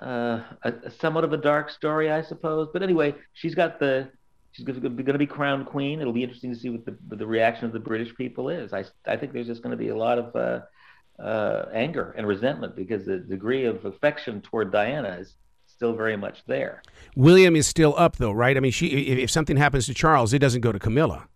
uh, 0.00 0.40
a, 0.62 0.72
a 0.84 0.90
somewhat 0.90 1.24
of 1.24 1.32
a 1.32 1.36
dark 1.36 1.70
story, 1.70 2.10
I 2.10 2.22
suppose. 2.22 2.68
But 2.72 2.82
anyway, 2.82 3.14
she's 3.32 3.54
got 3.54 3.80
the 3.80 4.08
she's 4.56 4.64
going 4.64 4.82
to 4.82 5.18
be 5.18 5.26
crowned 5.26 5.66
queen. 5.66 6.00
It'll 6.00 6.12
be 6.12 6.22
interesting 6.22 6.52
to 6.52 6.58
see 6.58 6.70
what 6.70 6.84
the, 6.86 6.96
what 7.08 7.18
the 7.18 7.26
reaction 7.26 7.66
of 7.66 7.72
the 7.72 7.78
British 7.78 8.14
people 8.16 8.48
is. 8.48 8.72
I, 8.72 8.84
I 9.06 9.16
think 9.16 9.32
there's 9.32 9.46
just 9.46 9.62
going 9.62 9.72
to 9.72 9.76
be 9.76 9.88
a 9.88 9.96
lot 9.96 10.18
of 10.18 10.34
uh, 10.34 11.22
uh, 11.22 11.66
anger 11.72 12.14
and 12.16 12.26
resentment 12.26 12.74
because 12.74 13.04
the 13.04 13.18
degree 13.18 13.66
of 13.66 13.84
affection 13.84 14.40
toward 14.40 14.72
Diana 14.72 15.18
is 15.20 15.34
still 15.66 15.94
very 15.94 16.16
much 16.16 16.42
there. 16.46 16.82
William 17.14 17.54
is 17.54 17.66
still 17.66 17.94
up, 17.98 18.16
though, 18.16 18.32
right? 18.32 18.56
I 18.56 18.60
mean, 18.60 18.72
she 18.72 18.86
if 18.86 19.30
something 19.30 19.58
happens 19.58 19.86
to 19.86 19.94
Charles, 19.94 20.32
it 20.32 20.38
doesn't 20.38 20.62
go 20.62 20.72
to 20.72 20.78
Camilla. 20.78 21.28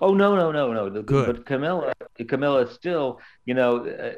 Oh 0.00 0.14
no 0.14 0.36
no 0.36 0.52
no 0.52 0.72
no! 0.72 1.02
Good. 1.02 1.26
But 1.26 1.46
Camilla 1.46 1.92
Camilla 2.28 2.62
is 2.62 2.74
still, 2.74 3.20
you 3.44 3.54
know, 3.54 3.86
uh, 3.86 4.12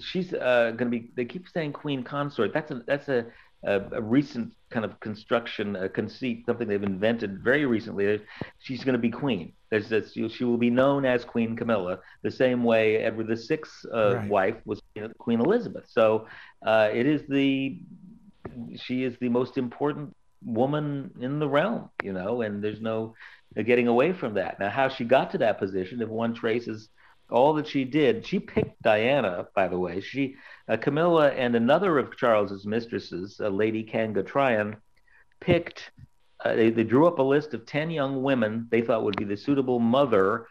she's 0.00 0.32
uh, 0.32 0.72
going 0.76 0.90
to 0.90 0.98
be. 0.98 1.10
They 1.16 1.24
keep 1.24 1.48
saying 1.48 1.72
queen 1.72 2.02
consort. 2.02 2.52
That's 2.52 2.70
a 2.70 2.82
that's 2.86 3.08
a 3.08 3.26
a, 3.64 3.80
a 3.92 4.02
recent 4.02 4.52
kind 4.70 4.84
of 4.84 4.98
construction, 5.00 5.76
a 5.76 5.88
conceit, 5.88 6.44
something 6.46 6.68
they've 6.68 6.82
invented 6.82 7.42
very 7.42 7.66
recently. 7.66 8.20
She's 8.58 8.84
going 8.84 8.94
to 8.94 8.98
be 8.98 9.10
queen. 9.10 9.52
There's 9.70 9.88
this, 9.88 10.12
she 10.12 10.44
will 10.44 10.58
be 10.58 10.70
known 10.70 11.04
as 11.04 11.24
Queen 11.24 11.56
Camilla, 11.56 11.98
the 12.22 12.30
same 12.30 12.64
way 12.64 12.96
Edward 12.96 13.28
VI's 13.28 13.86
uh, 13.92 14.16
right. 14.16 14.28
wife 14.28 14.56
was 14.64 14.80
Queen 15.18 15.40
Elizabeth. 15.40 15.84
So 15.88 16.26
uh, 16.64 16.88
it 16.92 17.06
is 17.06 17.22
the 17.28 17.80
she 18.76 19.04
is 19.04 19.16
the 19.20 19.28
most 19.28 19.58
important 19.58 20.14
woman 20.44 21.10
in 21.20 21.38
the 21.38 21.48
realm, 21.48 21.90
you 22.02 22.12
know, 22.12 22.42
and 22.42 22.62
there's 22.62 22.80
no 22.80 23.14
getting 23.54 23.88
away 23.88 24.12
from 24.12 24.34
that. 24.34 24.58
Now, 24.58 24.70
how 24.70 24.88
she 24.88 25.04
got 25.04 25.30
to 25.32 25.38
that 25.38 25.58
position, 25.58 26.00
if 26.00 26.08
one 26.08 26.34
traces 26.34 26.88
all 27.30 27.54
that 27.54 27.66
she 27.66 27.84
did. 27.84 28.26
She 28.26 28.38
picked 28.38 28.82
Diana, 28.82 29.46
by 29.54 29.68
the 29.68 29.78
way. 29.78 30.00
She, 30.00 30.36
uh, 30.68 30.76
Camilla, 30.76 31.30
and 31.30 31.54
another 31.54 31.98
of 31.98 32.16
Charles's 32.16 32.66
mistresses, 32.66 33.40
uh, 33.40 33.48
Lady 33.48 33.82
Kanga 33.82 34.22
Tryon, 34.22 34.76
picked. 35.40 35.90
Uh, 36.44 36.54
they, 36.54 36.70
they 36.70 36.84
drew 36.84 37.06
up 37.06 37.18
a 37.18 37.22
list 37.22 37.52
of 37.54 37.66
ten 37.66 37.90
young 37.90 38.22
women 38.22 38.68
they 38.70 38.80
thought 38.80 39.02
would 39.02 39.16
be 39.16 39.24
the 39.24 39.36
suitable 39.36 39.80
mother 39.80 40.46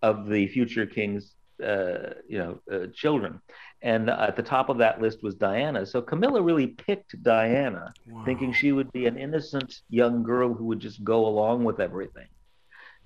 of 0.00 0.28
the 0.28 0.46
future 0.48 0.86
king's, 0.86 1.34
uh, 1.62 2.14
you 2.28 2.38
know, 2.38 2.60
uh, 2.70 2.86
children. 2.94 3.40
And 3.82 4.08
at 4.08 4.36
the 4.36 4.42
top 4.42 4.68
of 4.68 4.78
that 4.78 5.00
list 5.00 5.22
was 5.22 5.34
Diana. 5.34 5.84
So 5.86 6.00
Camilla 6.00 6.40
really 6.40 6.68
picked 6.68 7.20
Diana, 7.22 7.92
wow. 8.08 8.24
thinking 8.24 8.52
she 8.52 8.72
would 8.72 8.92
be 8.92 9.06
an 9.06 9.18
innocent 9.18 9.80
young 9.90 10.22
girl 10.22 10.54
who 10.54 10.66
would 10.66 10.80
just 10.80 11.02
go 11.04 11.26
along 11.26 11.64
with 11.64 11.80
everything 11.80 12.28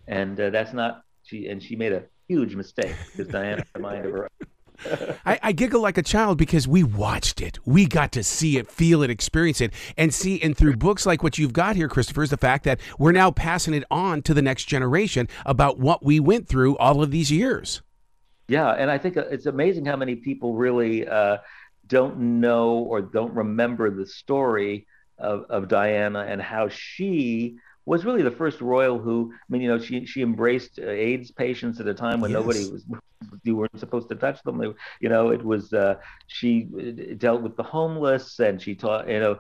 and 0.08 0.40
uh, 0.40 0.50
that's 0.50 0.72
not 0.72 1.02
she. 1.22 1.46
And 1.46 1.62
she 1.62 1.76
made 1.76 1.92
a 1.92 2.04
huge 2.28 2.54
mistake 2.54 2.94
because 3.10 3.32
Diana 3.32 3.56
had 3.56 3.66
a 3.74 3.78
mind 3.78 4.06
of 4.06 4.12
her 4.12 4.24
own. 4.24 4.48
I, 5.26 5.40
I, 5.42 5.52
giggle 5.52 5.82
like 5.82 5.98
a 5.98 6.02
child 6.02 6.38
because 6.38 6.68
we 6.68 6.84
watched 6.84 7.40
it. 7.40 7.58
We 7.64 7.86
got 7.86 8.12
to 8.12 8.22
see 8.22 8.58
it, 8.58 8.70
feel 8.70 9.02
it, 9.02 9.10
experience 9.10 9.60
it, 9.60 9.72
and 9.96 10.14
see. 10.14 10.40
And 10.40 10.56
through 10.56 10.76
books 10.76 11.04
like 11.04 11.22
what 11.22 11.36
you've 11.36 11.52
got 11.52 11.74
here, 11.74 11.88
Christopher, 11.88 12.22
is 12.22 12.30
the 12.30 12.36
fact 12.36 12.62
that 12.64 12.78
we're 12.96 13.10
now 13.10 13.32
passing 13.32 13.74
it 13.74 13.82
on 13.90 14.22
to 14.22 14.34
the 14.34 14.42
next 14.42 14.66
generation 14.66 15.26
about 15.44 15.80
what 15.80 16.04
we 16.04 16.20
went 16.20 16.46
through 16.46 16.76
all 16.76 17.02
of 17.02 17.10
these 17.10 17.32
years. 17.32 17.82
Yeah, 18.46 18.70
and 18.70 18.88
I 18.88 18.98
think 18.98 19.16
uh, 19.16 19.24
it's 19.30 19.46
amazing 19.46 19.84
how 19.84 19.96
many 19.96 20.14
people 20.14 20.54
really 20.54 21.08
uh, 21.08 21.38
don't 21.88 22.40
know 22.40 22.74
or 22.74 23.02
don't 23.02 23.34
remember 23.34 23.90
the 23.90 24.06
story 24.06 24.86
of, 25.18 25.44
of 25.50 25.66
Diana 25.66 26.20
and 26.20 26.40
how 26.40 26.68
she 26.68 27.58
was 27.88 28.04
really 28.04 28.22
the 28.22 28.30
first 28.30 28.60
royal 28.60 28.98
who, 28.98 29.32
I 29.32 29.46
mean, 29.48 29.62
you 29.62 29.68
know, 29.68 29.78
she 29.78 30.04
she 30.04 30.20
embraced 30.20 30.78
uh, 30.78 30.90
AIDS 30.90 31.30
patients 31.30 31.80
at 31.80 31.88
a 31.88 31.94
time 31.94 32.20
when 32.20 32.30
yes. 32.30 32.40
nobody 32.40 32.70
was 32.70 32.84
you 33.42 33.56
weren't 33.56 33.80
supposed 33.80 34.10
to 34.10 34.14
touch 34.14 34.42
them. 34.42 34.58
They, 34.58 34.66
you 35.00 35.08
know, 35.08 35.30
it 35.30 35.42
was 35.42 35.72
uh, 35.72 35.94
she 36.26 36.68
uh, 36.78 37.14
dealt 37.16 37.40
with 37.40 37.56
the 37.56 37.62
homeless 37.62 38.38
and 38.40 38.60
she 38.60 38.74
taught, 38.74 39.08
you 39.08 39.20
know, 39.20 39.38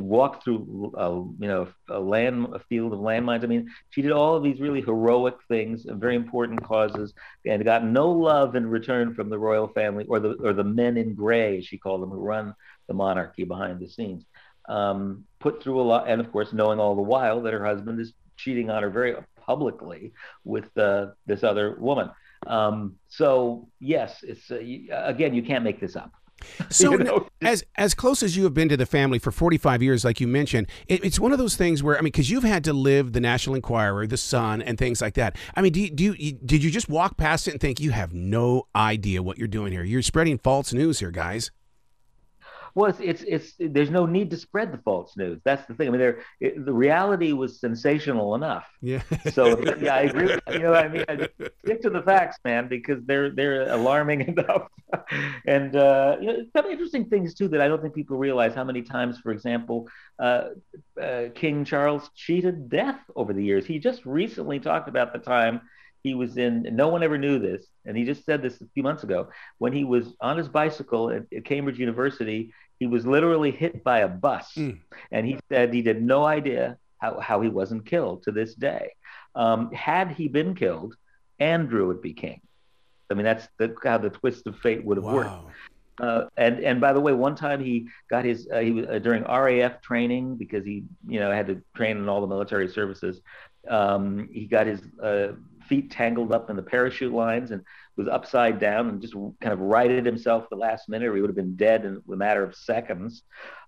walked 0.00 0.44
through, 0.44 0.92
uh, 0.98 1.10
you 1.42 1.48
know, 1.48 1.68
a 1.88 1.98
land, 1.98 2.48
a 2.54 2.58
field 2.58 2.92
of 2.92 3.00
landmines. 3.00 3.42
I 3.42 3.46
mean, 3.46 3.70
she 3.88 4.02
did 4.02 4.12
all 4.12 4.36
of 4.36 4.42
these 4.42 4.60
really 4.60 4.82
heroic 4.82 5.36
things, 5.48 5.86
very 5.88 6.14
important 6.14 6.62
causes, 6.62 7.14
and 7.46 7.64
got 7.64 7.84
no 7.84 8.10
love 8.10 8.54
in 8.54 8.66
return 8.66 9.14
from 9.14 9.30
the 9.30 9.38
royal 9.38 9.68
family 9.68 10.04
or 10.08 10.20
the 10.20 10.34
or 10.42 10.52
the 10.52 10.64
men 10.64 10.98
in 10.98 11.14
gray, 11.14 11.58
as 11.58 11.64
she 11.64 11.78
called 11.78 12.02
them, 12.02 12.10
who 12.10 12.20
run 12.20 12.54
the 12.86 12.94
monarchy 12.94 13.44
behind 13.44 13.80
the 13.80 13.88
scenes 13.88 14.24
um, 14.68 15.24
put 15.38 15.62
through 15.62 15.80
a 15.80 15.82
lot, 15.82 16.08
and 16.08 16.20
of 16.20 16.30
course, 16.30 16.52
knowing 16.52 16.78
all 16.78 16.94
the 16.94 17.02
while 17.02 17.40
that 17.42 17.52
her 17.52 17.64
husband 17.64 18.00
is 18.00 18.12
cheating 18.36 18.70
on 18.70 18.82
her 18.82 18.90
very 18.90 19.16
publicly 19.36 20.12
with 20.44 20.76
uh, 20.78 21.06
this 21.26 21.42
other 21.42 21.76
woman. 21.78 22.10
Um, 22.46 22.96
so 23.08 23.68
yes, 23.80 24.22
it's 24.22 24.50
uh, 24.50 24.58
again, 25.04 25.34
you 25.34 25.42
can't 25.42 25.64
make 25.64 25.80
this 25.80 25.96
up. 25.96 26.12
So, 26.70 26.92
you 26.92 26.98
know? 26.98 27.28
as 27.42 27.64
as 27.76 27.94
close 27.94 28.22
as 28.22 28.36
you 28.36 28.44
have 28.44 28.54
been 28.54 28.68
to 28.68 28.76
the 28.76 28.86
family 28.86 29.18
for 29.18 29.30
45 29.30 29.82
years, 29.82 30.04
like 30.04 30.20
you 30.20 30.28
mentioned, 30.28 30.68
it, 30.86 31.04
it's 31.04 31.18
one 31.18 31.32
of 31.32 31.38
those 31.38 31.56
things 31.56 31.82
where 31.82 31.96
I 31.96 32.00
mean, 32.00 32.06
because 32.06 32.30
you've 32.30 32.44
had 32.44 32.64
to 32.64 32.72
live 32.72 33.12
the 33.12 33.20
National 33.20 33.56
Enquirer, 33.56 34.06
the 34.06 34.16
Sun, 34.16 34.62
and 34.62 34.78
things 34.78 35.00
like 35.00 35.14
that. 35.14 35.36
I 35.54 35.62
mean, 35.62 35.72
do 35.72 35.80
you, 35.80 35.90
do 35.90 36.14
you, 36.16 36.32
did 36.32 36.62
you 36.62 36.70
just 36.70 36.88
walk 36.88 37.16
past 37.16 37.48
it 37.48 37.52
and 37.52 37.60
think 37.60 37.80
you 37.80 37.90
have 37.90 38.12
no 38.12 38.66
idea 38.74 39.22
what 39.22 39.38
you're 39.38 39.48
doing 39.48 39.72
here? 39.72 39.82
You're 39.82 40.02
spreading 40.02 40.38
false 40.38 40.72
news 40.72 41.00
here, 41.00 41.10
guys. 41.10 41.50
Well, 42.78 42.90
it's, 42.90 43.00
it's, 43.00 43.24
it's 43.26 43.54
there's 43.58 43.90
no 43.90 44.06
need 44.06 44.30
to 44.30 44.36
spread 44.36 44.72
the 44.72 44.78
false 44.78 45.16
news. 45.16 45.40
That's 45.42 45.66
the 45.66 45.74
thing. 45.74 45.88
I 45.88 45.90
mean, 45.90 45.98
there 45.98 46.20
it, 46.38 46.64
the 46.64 46.72
reality 46.72 47.32
was 47.32 47.58
sensational 47.58 48.36
enough. 48.36 48.68
Yeah. 48.80 49.02
so 49.32 49.58
yeah, 49.80 49.96
I 49.96 50.00
agree. 50.02 50.26
With, 50.26 50.40
you 50.52 50.60
know, 50.60 50.74
I 50.74 50.86
mean, 50.86 51.04
I 51.08 51.28
stick 51.64 51.82
to 51.82 51.90
the 51.90 52.02
facts, 52.02 52.38
man, 52.44 52.68
because 52.68 53.04
they're 53.04 53.30
they're 53.30 53.68
alarming 53.68 54.20
enough. 54.28 54.68
and 55.44 55.74
uh, 55.74 56.18
you 56.20 56.26
know, 56.28 56.44
some 56.56 56.66
interesting 56.66 57.06
things 57.06 57.34
too 57.34 57.48
that 57.48 57.60
I 57.60 57.66
don't 57.66 57.82
think 57.82 57.96
people 57.96 58.16
realize 58.16 58.54
how 58.54 58.62
many 58.62 58.82
times, 58.82 59.18
for 59.18 59.32
example, 59.32 59.88
uh, 60.20 60.50
uh, 61.02 61.30
King 61.34 61.64
Charles 61.64 62.08
cheated 62.14 62.68
death 62.68 63.00
over 63.16 63.32
the 63.32 63.42
years. 63.42 63.66
He 63.66 63.80
just 63.80 64.06
recently 64.06 64.60
talked 64.60 64.88
about 64.88 65.12
the 65.12 65.18
time 65.18 65.62
he 66.02 66.14
was 66.14 66.36
in, 66.36 66.66
no 66.72 66.88
one 66.88 67.02
ever 67.02 67.18
knew 67.18 67.38
this, 67.38 67.66
and 67.84 67.96
he 67.96 68.04
just 68.04 68.24
said 68.24 68.42
this 68.42 68.60
a 68.60 68.66
few 68.74 68.82
months 68.82 69.02
ago, 69.02 69.28
when 69.58 69.72
he 69.72 69.84
was 69.84 70.14
on 70.20 70.36
his 70.36 70.48
bicycle 70.48 71.10
at, 71.10 71.24
at 71.36 71.44
Cambridge 71.44 71.78
University, 71.78 72.52
he 72.78 72.86
was 72.86 73.06
literally 73.06 73.50
hit 73.50 73.82
by 73.84 74.00
a 74.00 74.08
bus. 74.08 74.52
Mm. 74.56 74.78
And 75.10 75.26
he 75.26 75.38
said 75.50 75.72
he 75.72 75.82
had 75.82 76.02
no 76.02 76.24
idea 76.24 76.78
how, 76.98 77.20
how 77.20 77.40
he 77.40 77.48
wasn't 77.48 77.86
killed 77.86 78.22
to 78.24 78.32
this 78.32 78.54
day. 78.54 78.92
Um, 79.34 79.72
had 79.72 80.12
he 80.12 80.28
been 80.28 80.54
killed, 80.54 80.96
Andrew 81.38 81.86
would 81.88 82.02
be 82.02 82.12
king. 82.12 82.40
I 83.10 83.14
mean, 83.14 83.24
that's 83.24 83.48
the, 83.58 83.74
how 83.82 83.98
the 83.98 84.10
twist 84.10 84.46
of 84.46 84.58
fate 84.58 84.84
would 84.84 84.96
have 84.96 85.04
wow. 85.04 85.14
worked. 85.14 85.32
Uh, 86.00 86.26
and 86.36 86.60
and 86.60 86.80
by 86.80 86.92
the 86.92 87.00
way, 87.00 87.12
one 87.12 87.34
time 87.34 87.62
he 87.62 87.88
got 88.08 88.24
his 88.24 88.48
uh, 88.52 88.60
he 88.60 88.70
was 88.70 88.86
uh, 88.86 89.00
during 89.00 89.24
RAF 89.24 89.82
training 89.82 90.36
because 90.36 90.64
he 90.64 90.84
you 91.08 91.18
know 91.18 91.32
had 91.32 91.48
to 91.48 91.60
train 91.74 91.96
in 91.96 92.08
all 92.08 92.20
the 92.20 92.26
military 92.26 92.68
services. 92.68 93.20
Um, 93.68 94.28
he 94.32 94.46
got 94.46 94.68
his 94.68 94.80
uh, 95.02 95.32
feet 95.68 95.90
tangled 95.90 96.32
up 96.32 96.50
in 96.50 96.56
the 96.56 96.62
parachute 96.62 97.12
lines 97.12 97.50
and 97.50 97.62
was 97.96 98.08
upside 98.08 98.58
down 98.58 98.88
and 98.88 99.00
just 99.02 99.14
kind 99.14 99.52
of 99.52 99.60
righted 99.60 100.06
himself 100.06 100.48
the 100.48 100.56
last 100.56 100.88
minute, 100.88 101.08
or 101.08 101.14
he 101.14 101.20
would 101.20 101.30
have 101.30 101.36
been 101.36 101.56
dead 101.56 101.84
in 101.84 102.02
a 102.10 102.16
matter 102.16 102.42
of 102.42 102.54
seconds. 102.54 103.22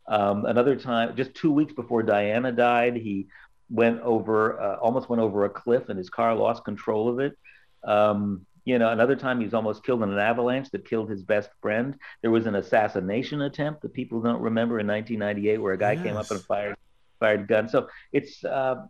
Um, 0.08 0.44
another 0.46 0.76
time, 0.76 1.16
just 1.16 1.34
two 1.34 1.52
weeks 1.52 1.72
before 1.72 2.02
Diana 2.02 2.52
died, 2.52 2.96
he 2.96 3.28
went 3.68 4.00
over, 4.00 4.60
uh, 4.60 4.76
almost 4.76 5.08
went 5.08 5.22
over 5.22 5.44
a 5.44 5.50
cliff, 5.50 5.88
and 5.88 5.98
his 5.98 6.10
car 6.10 6.34
lost 6.34 6.64
control 6.64 7.08
of 7.08 7.20
it. 7.20 7.36
Um, 7.84 8.46
you 8.64 8.78
know, 8.78 8.90
another 8.90 9.16
time 9.16 9.38
he 9.38 9.44
was 9.44 9.54
almost 9.54 9.84
killed 9.84 10.02
in 10.02 10.10
an 10.10 10.18
avalanche 10.18 10.70
that 10.70 10.88
killed 10.88 11.08
his 11.08 11.22
best 11.22 11.50
friend. 11.62 11.96
There 12.22 12.30
was 12.30 12.46
an 12.46 12.56
assassination 12.56 13.42
attempt 13.42 13.82
that 13.82 13.94
people 13.94 14.20
don't 14.20 14.40
remember 14.40 14.78
in 14.80 14.86
1998, 14.86 15.58
where 15.58 15.72
a 15.72 15.78
guy 15.78 15.92
yes. 15.92 16.02
came 16.02 16.16
up 16.16 16.30
and 16.30 16.40
fired 16.42 16.76
fired 17.20 17.46
gun. 17.46 17.68
So 17.68 17.88
it's 18.12 18.44
uh, 18.44 18.86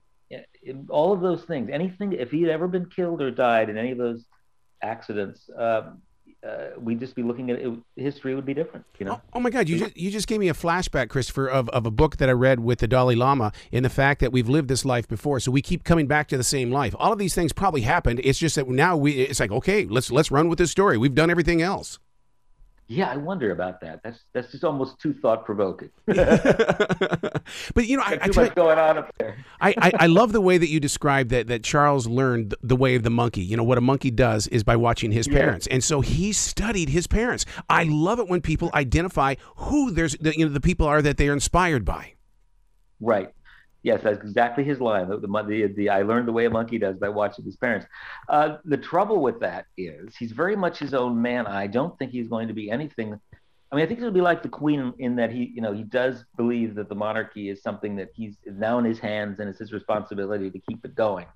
all 0.88 1.12
of 1.12 1.20
those 1.20 1.44
things. 1.44 1.70
Anything, 1.72 2.12
if 2.12 2.30
he 2.30 2.42
had 2.42 2.50
ever 2.50 2.68
been 2.68 2.86
killed 2.86 3.22
or 3.22 3.30
died 3.30 3.68
in 3.68 3.76
any 3.76 3.90
of 3.90 3.98
those 3.98 4.24
accidents, 4.82 5.48
um, 5.56 6.02
uh, 6.46 6.68
we'd 6.78 6.98
just 6.98 7.14
be 7.14 7.22
looking 7.22 7.50
at 7.50 7.58
it, 7.58 7.70
history 7.96 8.34
would 8.34 8.46
be 8.46 8.54
different, 8.54 8.86
you 8.98 9.04
know. 9.04 9.14
Oh, 9.14 9.20
oh, 9.34 9.40
my 9.40 9.50
God, 9.50 9.68
you 9.68 9.78
just 9.78 9.96
you 9.96 10.10
just 10.10 10.26
gave 10.26 10.40
me 10.40 10.48
a 10.48 10.54
flashback, 10.54 11.10
Christopher, 11.10 11.48
of, 11.48 11.68
of 11.70 11.84
a 11.84 11.90
book 11.90 12.16
that 12.16 12.30
I 12.30 12.32
read 12.32 12.60
with 12.60 12.78
the 12.78 12.88
Dalai 12.88 13.14
Lama 13.14 13.52
in 13.70 13.82
the 13.82 13.90
fact 13.90 14.20
that 14.20 14.32
we've 14.32 14.48
lived 14.48 14.68
this 14.68 14.84
life 14.84 15.06
before, 15.06 15.38
so 15.40 15.50
we 15.50 15.60
keep 15.60 15.84
coming 15.84 16.06
back 16.06 16.28
to 16.28 16.38
the 16.38 16.44
same 16.44 16.70
life. 16.70 16.94
All 16.98 17.12
of 17.12 17.18
these 17.18 17.34
things 17.34 17.52
probably 17.52 17.82
happened. 17.82 18.20
It's 18.24 18.38
just 18.38 18.56
that 18.56 18.68
now 18.68 18.96
we 18.96 19.20
it's 19.20 19.40
like 19.40 19.50
okay, 19.50 19.84
let's 19.84 20.10
let's 20.10 20.30
run 20.30 20.48
with 20.48 20.58
this 20.58 20.70
story. 20.70 20.96
We've 20.96 21.14
done 21.14 21.30
everything 21.30 21.60
else. 21.60 21.98
Yeah, 22.92 23.08
I 23.08 23.18
wonder 23.18 23.52
about 23.52 23.80
that. 23.82 24.02
That's 24.02 24.18
that's 24.32 24.50
just 24.50 24.64
almost 24.64 24.98
too 24.98 25.14
thought 25.14 25.44
provoking. 25.44 25.90
but 26.06 27.86
you 27.86 27.96
know, 27.96 28.02
I, 28.04 28.16
too 28.16 28.40
I 28.40 28.44
much 28.46 28.54
going 28.56 28.80
on 28.80 28.98
up 28.98 29.14
there. 29.16 29.36
I, 29.60 29.74
I, 29.78 29.92
I 30.00 30.06
love 30.08 30.32
the 30.32 30.40
way 30.40 30.58
that 30.58 30.68
you 30.68 30.80
describe 30.80 31.28
that 31.28 31.46
that 31.46 31.62
Charles 31.62 32.08
learned 32.08 32.56
the 32.62 32.74
way 32.74 32.96
of 32.96 33.04
the 33.04 33.10
monkey. 33.10 33.42
You 33.42 33.56
know 33.56 33.62
what 33.62 33.78
a 33.78 33.80
monkey 33.80 34.10
does 34.10 34.48
is 34.48 34.64
by 34.64 34.74
watching 34.74 35.12
his 35.12 35.28
parents, 35.28 35.68
yeah. 35.68 35.74
and 35.74 35.84
so 35.84 36.00
he 36.00 36.32
studied 36.32 36.88
his 36.88 37.06
parents. 37.06 37.46
I 37.68 37.84
love 37.84 38.18
it 38.18 38.26
when 38.26 38.40
people 38.40 38.70
identify 38.74 39.36
who 39.54 39.92
there's 39.92 40.16
the, 40.16 40.36
you 40.36 40.44
know 40.44 40.52
the 40.52 40.60
people 40.60 40.88
are 40.88 41.00
that 41.00 41.16
they 41.16 41.28
are 41.28 41.32
inspired 41.32 41.84
by. 41.84 42.14
Right. 43.00 43.32
Yes, 43.82 44.02
that's 44.02 44.22
exactly 44.22 44.62
his 44.62 44.80
line. 44.80 45.08
The, 45.08 45.18
the, 45.18 45.72
the, 45.74 45.88
I 45.88 46.02
learned 46.02 46.28
the 46.28 46.32
way 46.32 46.44
a 46.44 46.50
monkey 46.50 46.78
does 46.78 46.96
by 46.98 47.08
watching 47.08 47.44
his 47.44 47.56
parents. 47.56 47.86
Uh, 48.28 48.58
the 48.64 48.76
trouble 48.76 49.22
with 49.22 49.40
that 49.40 49.66
is 49.76 50.14
he's 50.16 50.32
very 50.32 50.54
much 50.54 50.78
his 50.78 50.92
own 50.92 51.20
man. 51.20 51.46
I 51.46 51.66
don't 51.66 51.98
think 51.98 52.12
he's 52.12 52.28
going 52.28 52.48
to 52.48 52.54
be 52.54 52.70
anything. 52.70 53.18
I 53.72 53.76
mean, 53.76 53.84
I 53.84 53.88
think 53.88 54.00
he'll 54.00 54.10
be 54.10 54.20
like 54.20 54.42
the 54.42 54.48
queen 54.48 54.92
in 54.98 55.16
that 55.16 55.30
he, 55.30 55.52
you 55.54 55.62
know, 55.62 55.72
he 55.72 55.84
does 55.84 56.24
believe 56.36 56.74
that 56.74 56.88
the 56.88 56.94
monarchy 56.94 57.48
is 57.48 57.62
something 57.62 57.96
that 57.96 58.08
he's 58.14 58.36
now 58.44 58.78
in 58.78 58.84
his 58.84 58.98
hands 58.98 59.38
and 59.38 59.48
it's 59.48 59.60
his 59.60 59.72
responsibility 59.72 60.50
to 60.50 60.58
keep 60.68 60.84
it 60.84 60.94
going. 60.94 61.26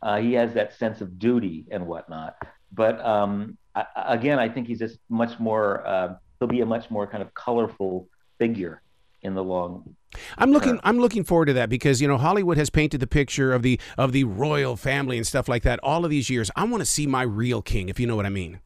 Uh, 0.00 0.18
he 0.18 0.32
has 0.32 0.54
that 0.54 0.72
sense 0.72 1.00
of 1.02 1.18
duty 1.18 1.66
and 1.70 1.86
whatnot. 1.86 2.34
But 2.72 3.04
um, 3.04 3.58
I, 3.74 3.84
again, 4.08 4.38
I 4.38 4.48
think 4.48 4.66
he's 4.66 4.78
just 4.78 4.98
much 5.08 5.38
more. 5.38 5.86
Uh, 5.86 6.14
he'll 6.38 6.48
be 6.48 6.62
a 6.62 6.66
much 6.66 6.90
more 6.90 7.06
kind 7.06 7.22
of 7.22 7.32
colorful 7.34 8.08
figure 8.38 8.82
in 9.22 9.34
the 9.34 9.42
long 9.42 9.96
I'm 10.36 10.52
looking. 10.52 10.78
I'm 10.84 10.98
looking 10.98 11.24
forward 11.24 11.46
to 11.46 11.52
that 11.54 11.68
because 11.68 12.00
you 12.02 12.08
know 12.08 12.18
Hollywood 12.18 12.58
has 12.58 12.70
painted 12.70 13.00
the 13.00 13.06
picture 13.06 13.52
of 13.52 13.62
the 13.62 13.80
of 13.96 14.12
the 14.12 14.24
royal 14.24 14.76
family 14.76 15.16
and 15.16 15.26
stuff 15.26 15.48
like 15.48 15.62
that 15.62 15.80
all 15.82 16.04
of 16.04 16.10
these 16.10 16.28
years. 16.28 16.50
I 16.56 16.64
want 16.64 16.82
to 16.82 16.86
see 16.86 17.06
my 17.06 17.22
real 17.22 17.62
king, 17.62 17.88
if 17.88 17.98
you 17.98 18.06
know 18.06 18.16
what 18.16 18.26
I 18.26 18.30
mean. 18.30 18.60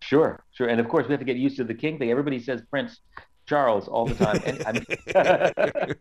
Sure, 0.00 0.44
sure, 0.52 0.68
and 0.68 0.80
of 0.80 0.88
course 0.88 1.06
we 1.06 1.12
have 1.12 1.20
to 1.20 1.24
get 1.24 1.36
used 1.36 1.56
to 1.56 1.64
the 1.64 1.74
king 1.74 1.98
thing. 1.98 2.10
Everybody 2.10 2.38
says 2.38 2.62
Prince 2.68 3.00
Charles 3.48 3.88
all 3.88 4.06
the 4.06 4.14
time, 4.14 4.42
and 4.44 4.62
I 4.66 4.72
mean, 5.86 5.96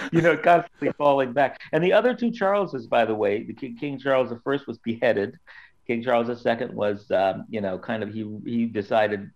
you 0.12 0.22
know, 0.22 0.36
constantly 0.36 0.92
falling 0.96 1.32
back. 1.32 1.60
And 1.72 1.82
the 1.82 1.92
other 1.92 2.14
two 2.14 2.32
Charleses, 2.32 2.86
by 2.86 3.04
the 3.04 3.14
way, 3.14 3.42
the 3.42 3.52
King, 3.52 3.76
king 3.76 3.98
Charles 3.98 4.32
I 4.32 4.36
was 4.66 4.78
beheaded. 4.78 5.38
King 5.86 6.02
Charles 6.02 6.28
II 6.28 6.68
was, 6.72 7.10
um, 7.10 7.44
you 7.50 7.60
know, 7.60 7.78
kind 7.78 8.02
of 8.02 8.12
he 8.12 8.26
he 8.46 8.64
decided, 8.64 9.30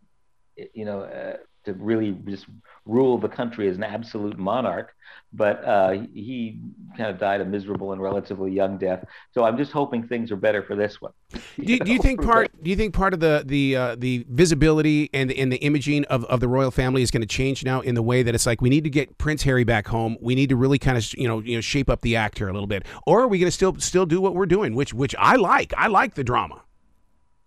you 0.73 0.87
know, 0.87 1.03
uh, 1.03 1.37
to 1.67 1.75
really 1.75 2.13
just 2.27 2.47
rule 2.89 3.19
the 3.19 3.29
country 3.29 3.69
as 3.69 3.77
an 3.77 3.85
absolute 3.85 4.39
monarch, 4.39 4.95
but 5.33 5.63
uh, 5.65 5.91
he 6.15 6.59
kind 6.97 7.11
of 7.11 7.19
died 7.19 7.41
a 7.43 7.45
miserable 7.45 7.93
and 7.93 8.03
relatively 8.03 8.51
young 8.51 8.79
death. 8.79 9.05
So 9.33 9.45
I'm 9.45 9.59
just 9.59 9.71
hoping 9.71 10.09
things 10.09 10.33
are 10.33 10.37
better 10.37 10.63
for 10.63 10.75
this 10.75 11.01
one. 11.01 11.13
Do, 11.31 11.41
you, 11.57 11.79
do 11.81 11.93
you 11.93 11.99
think 11.99 12.23
part? 12.23 12.51
Do 12.63 12.71
you 12.71 12.77
think 12.77 12.95
part 12.95 13.13
of 13.13 13.21
the 13.21 13.43
the 13.45 13.77
uh, 13.77 13.97
the 13.97 14.25
visibility 14.29 15.11
and 15.13 15.31
the, 15.31 15.39
and 15.39 15.53
the 15.53 15.59
imaging 15.59 16.07
of, 16.07 16.25
of 16.25 16.41
the 16.41 16.49
royal 16.49 16.71
family 16.71 17.03
is 17.03 17.11
going 17.11 17.21
to 17.21 17.27
change 17.27 17.63
now 17.63 17.81
in 17.81 17.95
the 17.95 18.03
way 18.03 18.23
that 18.23 18.35
it's 18.35 18.47
like 18.47 18.63
we 18.63 18.71
need 18.71 18.85
to 18.85 18.91
get 18.91 19.19
Prince 19.19 19.43
Harry 19.43 19.65
back 19.65 19.87
home. 19.87 20.17
We 20.21 20.35
need 20.35 20.49
to 20.49 20.57
really 20.57 20.79
kind 20.79 20.97
of 20.97 21.15
you 21.15 21.29
know 21.29 21.41
you 21.41 21.57
know 21.57 21.61
shape 21.61 21.91
up 21.91 22.01
the 22.01 22.17
act 22.17 22.39
here 22.39 22.49
a 22.49 22.53
little 22.53 22.67
bit, 22.67 22.87
or 23.07 23.21
are 23.21 23.29
we 23.29 23.39
going 23.39 23.49
to 23.49 23.53
still 23.53 23.79
still 23.79 24.07
do 24.07 24.21
what 24.21 24.35
we're 24.35 24.47
doing, 24.47 24.75
which 24.75 24.95
which 24.95 25.15
I 25.19 25.37
like. 25.37 25.75
I 25.77 25.89
like 25.89 26.15
the 26.15 26.25
drama. 26.25 26.63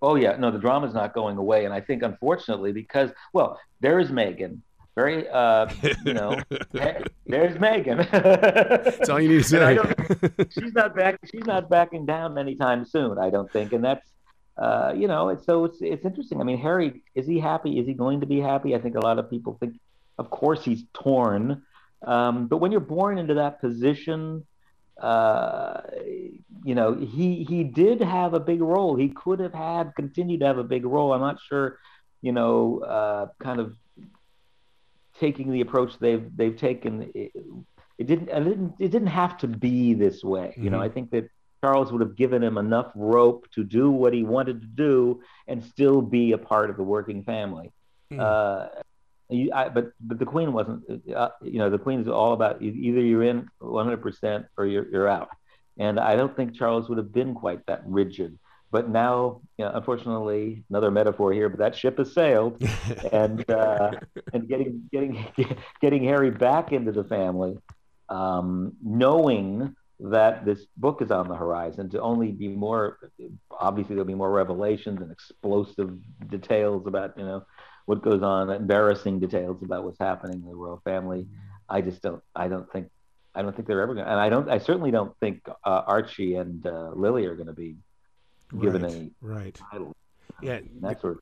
Oh 0.04 0.16
yeah, 0.16 0.36
no, 0.36 0.50
the 0.52 0.58
drama's 0.60 0.94
not 0.94 1.14
going 1.14 1.38
away, 1.38 1.66
and 1.66 1.74
I 1.74 1.82
think 1.82 2.04
unfortunately 2.04 2.72
because 2.72 3.12
well, 3.34 3.60
there 3.82 4.00
is 4.00 4.10
Meghan, 4.10 4.60
very, 4.96 5.28
uh, 5.30 5.68
you 6.06 6.14
know, 6.14 6.38
there's 6.72 7.56
Meghan 7.58 8.10
That's 8.84 9.10
all 9.10 9.20
you 9.20 9.30
need 9.30 9.44
to 9.44 9.44
say. 9.44 9.80
she's 10.50 10.74
not 10.74 10.96
back. 10.96 11.20
She's 11.32 11.46
not 11.46 11.70
backing 11.70 12.06
down 12.06 12.38
anytime 12.38 12.86
soon. 12.86 13.18
I 13.18 13.30
don't 13.30 13.52
think, 13.52 13.74
and 13.74 13.84
that's, 13.84 14.06
uh, 14.58 14.94
you 14.96 15.08
know, 15.08 15.30
it's 15.30 15.46
so 15.46 15.66
it's 15.66 15.78
it's 15.82 16.06
interesting. 16.06 16.42
I 16.42 16.44
mean, 16.44 16.58
Harry, 16.58 17.04
is 17.16 17.26
he 17.26 17.40
happy? 17.40 17.80
Is 17.80 17.88
he 17.88 17.94
going 17.94 18.20
to 18.20 18.26
be 18.26 18.40
happy? 18.40 18.76
I 18.76 18.80
think 18.80 18.96
a 18.96 19.00
lot 19.00 19.18
of 19.18 19.30
people 19.30 19.58
think, 19.60 19.80
of 20.18 20.30
course, 20.30 20.64
he's 20.64 20.84
torn. 20.94 21.64
Um, 22.06 22.48
but 22.48 22.58
when 22.58 22.72
you're 22.72 22.82
born 22.82 23.18
into 23.18 23.36
that 23.36 23.62
position, 23.62 24.46
uh, 25.00 25.82
you 26.64 26.76
know, 26.76 26.96
he 26.96 27.44
he 27.44 27.64
did 27.64 28.02
have 28.02 28.34
a 28.34 28.40
big 28.40 28.62
role. 28.62 28.96
He 28.96 29.10
could 29.10 29.40
have 29.40 29.54
had 29.54 29.96
continued 29.96 30.42
to 30.42 30.48
have 30.48 30.58
a 30.58 30.64
big 30.64 30.86
role. 30.86 31.14
I'm 31.14 31.22
not 31.22 31.40
sure, 31.40 31.80
you 32.22 32.34
know, 32.34 32.80
uh, 32.80 33.28
kind 33.42 33.60
of 33.60 33.76
taking 35.22 35.52
the 35.52 35.62
approach 35.62 35.98
they've 36.00 36.26
they've 36.36 36.58
taken. 36.58 37.12
It, 37.14 37.32
it 37.98 38.08
didn't 38.08 38.30
it 38.30 38.44
didn't 38.44 38.74
it 38.80 38.90
didn't 38.90 39.08
have 39.24 39.38
to 39.38 39.48
be 39.48 39.94
this 39.94 40.24
way. 40.24 40.48
Mm-hmm. 40.48 40.64
You 40.64 40.70
know, 40.72 40.78
mm-hmm. 40.78 40.92
I 40.92 40.94
think 40.96 41.12
that 41.12 41.30
Charles 41.64 41.92
would 41.92 42.02
have 42.02 42.16
given 42.16 42.44
him 42.44 42.58
enough 42.58 42.92
rope 42.96 43.48
to 43.52 43.64
do 43.64 43.92
what 43.92 44.14
he 44.14 44.24
wanted 44.24 44.62
to 44.62 44.68
do 44.68 45.22
and 45.48 45.64
still 45.64 46.02
be 46.02 46.32
a 46.32 46.38
part 46.38 46.72
of 46.72 46.78
the 46.78 46.84
working 46.84 47.24
family. 47.24 47.72
Mm-hmm. 48.12 48.20
Uh, 48.20 48.82
you, 49.30 49.52
I, 49.54 49.70
but 49.70 49.92
but 50.02 50.18
the 50.20 50.26
Queen 50.26 50.52
wasn't. 50.52 50.84
Uh, 51.16 51.30
you 51.42 51.60
know, 51.60 51.70
the 51.70 51.78
Queen 51.78 52.02
is 52.02 52.08
all 52.08 52.34
about 52.34 52.62
either 52.62 53.00
you're 53.00 53.24
in 53.24 53.48
100% 53.62 54.46
or 54.58 54.66
you're 54.66 54.90
you're 54.92 55.08
out. 55.08 55.30
And 55.78 56.00
I 56.00 56.16
don't 56.16 56.36
think 56.36 56.54
Charles 56.56 56.90
would 56.90 56.98
have 56.98 57.14
been 57.14 57.34
quite 57.34 57.66
that 57.68 57.84
rigid. 57.86 58.38
But 58.72 58.90
now, 58.90 59.42
you 59.58 59.66
know, 59.66 59.72
unfortunately, 59.74 60.64
another 60.70 60.92
metaphor 60.92 61.34
here, 61.34 61.50
but 61.50 61.60
that 61.60 61.76
ship 61.76 61.98
has 61.98 62.14
sailed, 62.14 62.64
and 63.12 63.48
uh, 63.50 63.92
and 64.34 64.48
getting 64.48 64.90
getting 64.92 65.26
getting 65.82 66.04
Harry 66.06 66.32
back 66.32 66.72
into 66.72 66.92
the 66.92 67.04
family, 67.04 67.58
um, 68.10 68.74
knowing 68.82 69.76
that 70.00 70.46
this 70.46 70.66
book 70.78 71.02
is 71.02 71.12
on 71.12 71.28
the 71.28 71.36
horizon 71.36 71.90
to 71.92 72.02
only 72.02 72.32
be 72.32 72.48
more 72.48 72.98
obviously 73.60 73.94
there'll 73.94 74.08
be 74.08 74.16
more 74.16 74.32
revelations 74.32 75.00
and 75.00 75.12
explosive 75.12 75.96
details 76.28 76.88
about 76.88 77.16
you 77.18 77.24
know 77.24 77.46
what 77.86 78.02
goes 78.02 78.24
on, 78.24 78.50
embarrassing 78.50 79.20
details 79.20 79.62
about 79.64 79.84
what's 79.84 80.00
happening 80.00 80.42
in 80.42 80.48
the 80.48 80.56
royal 80.56 80.82
family. 80.84 81.28
I 81.68 81.82
just 81.82 82.02
don't. 82.02 82.22
I 82.36 82.48
don't 82.48 82.72
think. 82.72 82.90
I 83.34 83.42
don't 83.42 83.56
think 83.56 83.68
they're 83.68 83.82
ever 83.82 83.94
going. 83.94 84.06
to 84.06 84.12
And 84.12 84.20
I 84.20 84.30
don't. 84.30 84.50
I 84.50 84.60
certainly 84.60 84.92
don't 84.92 85.14
think 85.20 85.42
uh, 85.48 85.82
Archie 85.88 86.36
and 86.36 86.66
uh, 86.66 86.92
Lily 86.94 87.26
are 87.26 87.36
going 87.36 87.48
to 87.48 87.54
be 87.54 87.76
given 88.60 88.84
right, 88.84 88.92
any 88.92 89.12
right. 89.22 89.60
title. 89.72 89.96
Yeah. 90.42 90.60
Sort 91.00 91.18
of 91.18 91.20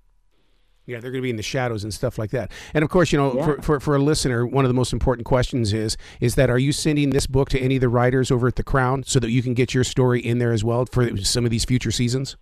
yeah, 0.90 1.00
they're 1.00 1.12
going 1.12 1.22
to 1.22 1.26
be 1.26 1.30
in 1.30 1.36
the 1.36 1.44
shadows 1.44 1.84
and 1.84 1.94
stuff 1.94 2.18
like 2.18 2.32
that. 2.32 2.52
And 2.74 2.84
of 2.84 2.90
course, 2.90 3.12
you 3.12 3.20
know, 3.20 3.36
yeah. 3.36 3.46
for, 3.46 3.62
for, 3.62 3.80
for 3.80 3.96
a 3.96 4.00
listener, 4.00 4.48
one 4.48 4.66
of 4.66 4.70
the 4.70 4.74
most 4.74 4.92
important 4.92 5.28
questions 5.28 5.72
is 5.72 5.96
is 6.20 6.34
that 6.34 6.50
are 6.50 6.58
you 6.58 6.72
sending 6.72 7.12
this 7.12 7.28
book 7.28 7.50
to 7.50 7.60
any 7.60 7.76
of 7.76 7.82
the 7.82 7.90
writers 7.90 8.32
over 8.32 8.48
at 8.48 8.56
the 8.56 8.64
Crown 8.64 9.04
so 9.04 9.20
that 9.20 9.30
you 9.30 9.44
can 9.44 9.54
get 9.54 9.72
your 9.72 9.84
story 9.84 10.20
in 10.20 10.40
there 10.40 10.52
as 10.52 10.64
well 10.64 10.88
for 10.88 11.16
some 11.18 11.46
of 11.46 11.52
these 11.52 11.64
future 11.64 11.92
seasons? 11.92 12.38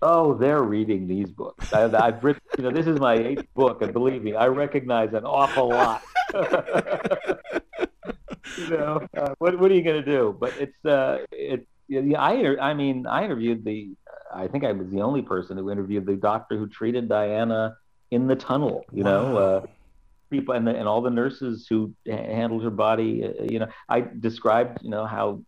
Oh, 0.00 0.34
they're 0.34 0.62
reading 0.62 1.08
these 1.08 1.30
books. 1.30 1.72
I, 1.72 1.80
have 1.88 2.22
written, 2.22 2.42
you 2.56 2.64
know, 2.64 2.70
this 2.70 2.86
is 2.86 2.98
my 2.98 3.14
eighth 3.14 3.46
book, 3.54 3.82
and 3.82 3.92
believe 3.92 4.22
me, 4.22 4.34
I 4.34 4.46
recognize 4.46 5.12
an 5.12 5.24
awful 5.24 5.68
lot. 5.68 6.02
you 8.58 8.68
know, 8.70 9.06
uh, 9.16 9.34
what 9.38 9.58
what 9.58 9.70
are 9.70 9.74
you 9.74 9.82
going 9.82 10.02
to 10.02 10.10
do? 10.10 10.36
But 10.38 10.54
it's 10.58 10.84
uh, 10.84 11.18
it. 11.30 11.66
Yeah, 11.88 12.20
I 12.20 12.56
I 12.60 12.74
mean, 12.74 13.06
I 13.06 13.24
interviewed 13.24 13.64
the. 13.64 13.90
I 14.34 14.48
think 14.48 14.64
I 14.64 14.72
was 14.72 14.90
the 14.90 15.02
only 15.02 15.22
person 15.22 15.56
who 15.56 15.70
interviewed 15.70 16.06
the 16.06 16.16
doctor 16.16 16.56
who 16.56 16.68
treated 16.68 17.08
Diana 17.08 17.76
in 18.10 18.26
the 18.26 18.36
tunnel. 18.36 18.84
You 18.92 19.04
wow. 19.04 19.10
know, 19.10 19.36
uh, 19.36 19.66
people 20.30 20.54
and 20.54 20.66
the, 20.66 20.74
and 20.74 20.88
all 20.88 21.02
the 21.02 21.10
nurses 21.10 21.66
who 21.68 21.94
handled 22.06 22.62
her 22.64 22.70
body. 22.70 23.24
Uh, 23.24 23.44
you 23.44 23.58
know, 23.58 23.68
I 23.88 24.00
described 24.00 24.82
you 24.82 24.90
know 24.90 25.06
how 25.06 25.42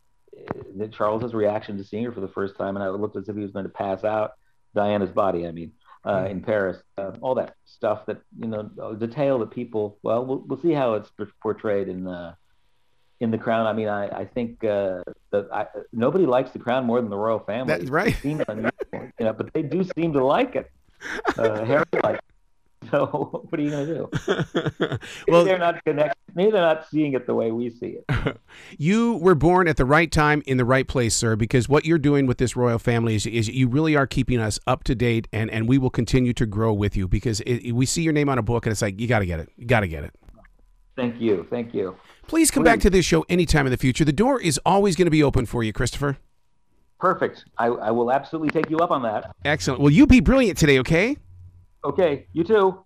uh, 0.80 0.86
Charles's 0.88 1.34
reaction 1.34 1.76
to 1.78 1.84
seeing 1.84 2.04
her 2.04 2.12
for 2.12 2.20
the 2.20 2.28
first 2.28 2.56
time, 2.56 2.76
and 2.76 2.84
I 2.84 2.88
looked 2.88 3.16
as 3.16 3.28
if 3.28 3.36
he 3.36 3.42
was 3.42 3.52
going 3.52 3.66
to 3.66 3.72
pass 3.72 4.04
out. 4.04 4.32
Diana's 4.74 5.10
body, 5.10 5.46
I 5.46 5.52
mean, 5.52 5.72
uh, 6.04 6.18
mm-hmm. 6.18 6.26
in 6.26 6.40
Paris, 6.42 6.78
uh, 6.98 7.12
all 7.20 7.36
that 7.36 7.54
stuff 7.64 8.06
that 8.06 8.20
you 8.38 8.48
know, 8.48 8.62
detail 8.98 9.38
that 9.38 9.50
people. 9.50 9.98
Well, 10.02 10.24
we'll, 10.24 10.38
we'll 10.46 10.60
see 10.60 10.72
how 10.72 10.94
it's 10.94 11.10
portrayed 11.40 11.88
in 11.88 12.04
the 12.04 12.36
in 13.24 13.30
the 13.30 13.38
Crown. 13.38 13.66
I 13.66 13.72
mean, 13.72 13.88
I 13.88 14.06
I 14.20 14.24
think 14.24 14.62
uh, 14.62 15.02
that 15.30 15.48
I, 15.52 15.66
nobody 15.92 16.26
likes 16.26 16.50
the 16.52 16.58
Crown 16.58 16.84
more 16.84 17.00
than 17.00 17.10
the 17.10 17.16
royal 17.16 17.40
family. 17.40 17.74
That's 17.74 17.90
right. 17.90 18.16
you 18.24 18.36
know, 18.36 19.32
but 19.32 19.52
they 19.52 19.62
do 19.62 19.84
seem 19.96 20.12
to 20.12 20.24
like 20.24 20.54
it. 20.54 20.70
Uh, 21.36 21.64
Harry 21.64 21.84
likes 22.02 22.20
So 22.90 23.06
what 23.48 23.58
are 23.58 23.62
you 23.62 23.70
going 23.70 23.86
to 23.86 23.94
do? 23.94 24.98
well, 25.28 25.44
they're 25.44 25.58
not 25.58 25.84
connected. 25.84 26.16
Maybe 26.34 26.52
they're 26.52 26.60
not 26.60 26.88
seeing 26.88 27.14
it 27.14 27.26
the 27.26 27.34
way 27.34 27.50
we 27.50 27.70
see 27.70 27.98
it. 28.08 28.36
you 28.78 29.16
were 29.16 29.34
born 29.34 29.68
at 29.68 29.76
the 29.76 29.84
right 29.84 30.10
time 30.10 30.42
in 30.46 30.56
the 30.56 30.64
right 30.64 30.86
place, 30.86 31.14
sir. 31.14 31.36
Because 31.36 31.68
what 31.68 31.84
you're 31.84 31.98
doing 31.98 32.26
with 32.26 32.38
this 32.38 32.56
royal 32.56 32.78
family 32.78 33.14
is, 33.14 33.26
is 33.26 33.48
you 33.48 33.68
really 33.68 33.96
are 33.96 34.06
keeping 34.06 34.40
us 34.40 34.58
up 34.66 34.84
to 34.84 34.94
date, 34.94 35.28
and 35.32 35.50
and 35.50 35.68
we 35.68 35.78
will 35.78 35.90
continue 35.90 36.32
to 36.34 36.46
grow 36.46 36.72
with 36.72 36.96
you 36.96 37.06
because 37.06 37.40
it, 37.40 37.72
we 37.72 37.86
see 37.86 38.02
your 38.02 38.12
name 38.12 38.28
on 38.28 38.38
a 38.38 38.42
book, 38.42 38.66
and 38.66 38.72
it's 38.72 38.82
like 38.82 39.00
you 39.00 39.06
got 39.06 39.20
to 39.20 39.26
get 39.26 39.40
it. 39.40 39.50
You 39.56 39.66
got 39.66 39.80
to 39.80 39.88
get 39.88 40.04
it. 40.04 40.14
Thank 40.96 41.20
you. 41.20 41.46
Thank 41.50 41.74
you. 41.74 41.96
Please 42.26 42.50
come 42.50 42.62
Please. 42.62 42.70
back 42.70 42.80
to 42.80 42.90
this 42.90 43.04
show 43.04 43.24
anytime 43.28 43.66
in 43.66 43.70
the 43.70 43.76
future. 43.76 44.04
The 44.04 44.12
door 44.12 44.40
is 44.40 44.60
always 44.64 44.96
going 44.96 45.06
to 45.06 45.10
be 45.10 45.22
open 45.22 45.46
for 45.46 45.62
you, 45.62 45.72
Christopher. 45.72 46.18
Perfect. 47.00 47.44
I, 47.58 47.66
I 47.66 47.90
will 47.90 48.12
absolutely 48.12 48.50
take 48.50 48.70
you 48.70 48.78
up 48.78 48.90
on 48.90 49.02
that. 49.02 49.34
Excellent. 49.44 49.80
Well, 49.80 49.90
you 49.90 50.06
be 50.06 50.20
brilliant 50.20 50.56
today, 50.56 50.78
okay? 50.78 51.16
Okay. 51.84 52.26
You 52.32 52.44
too. 52.44 52.78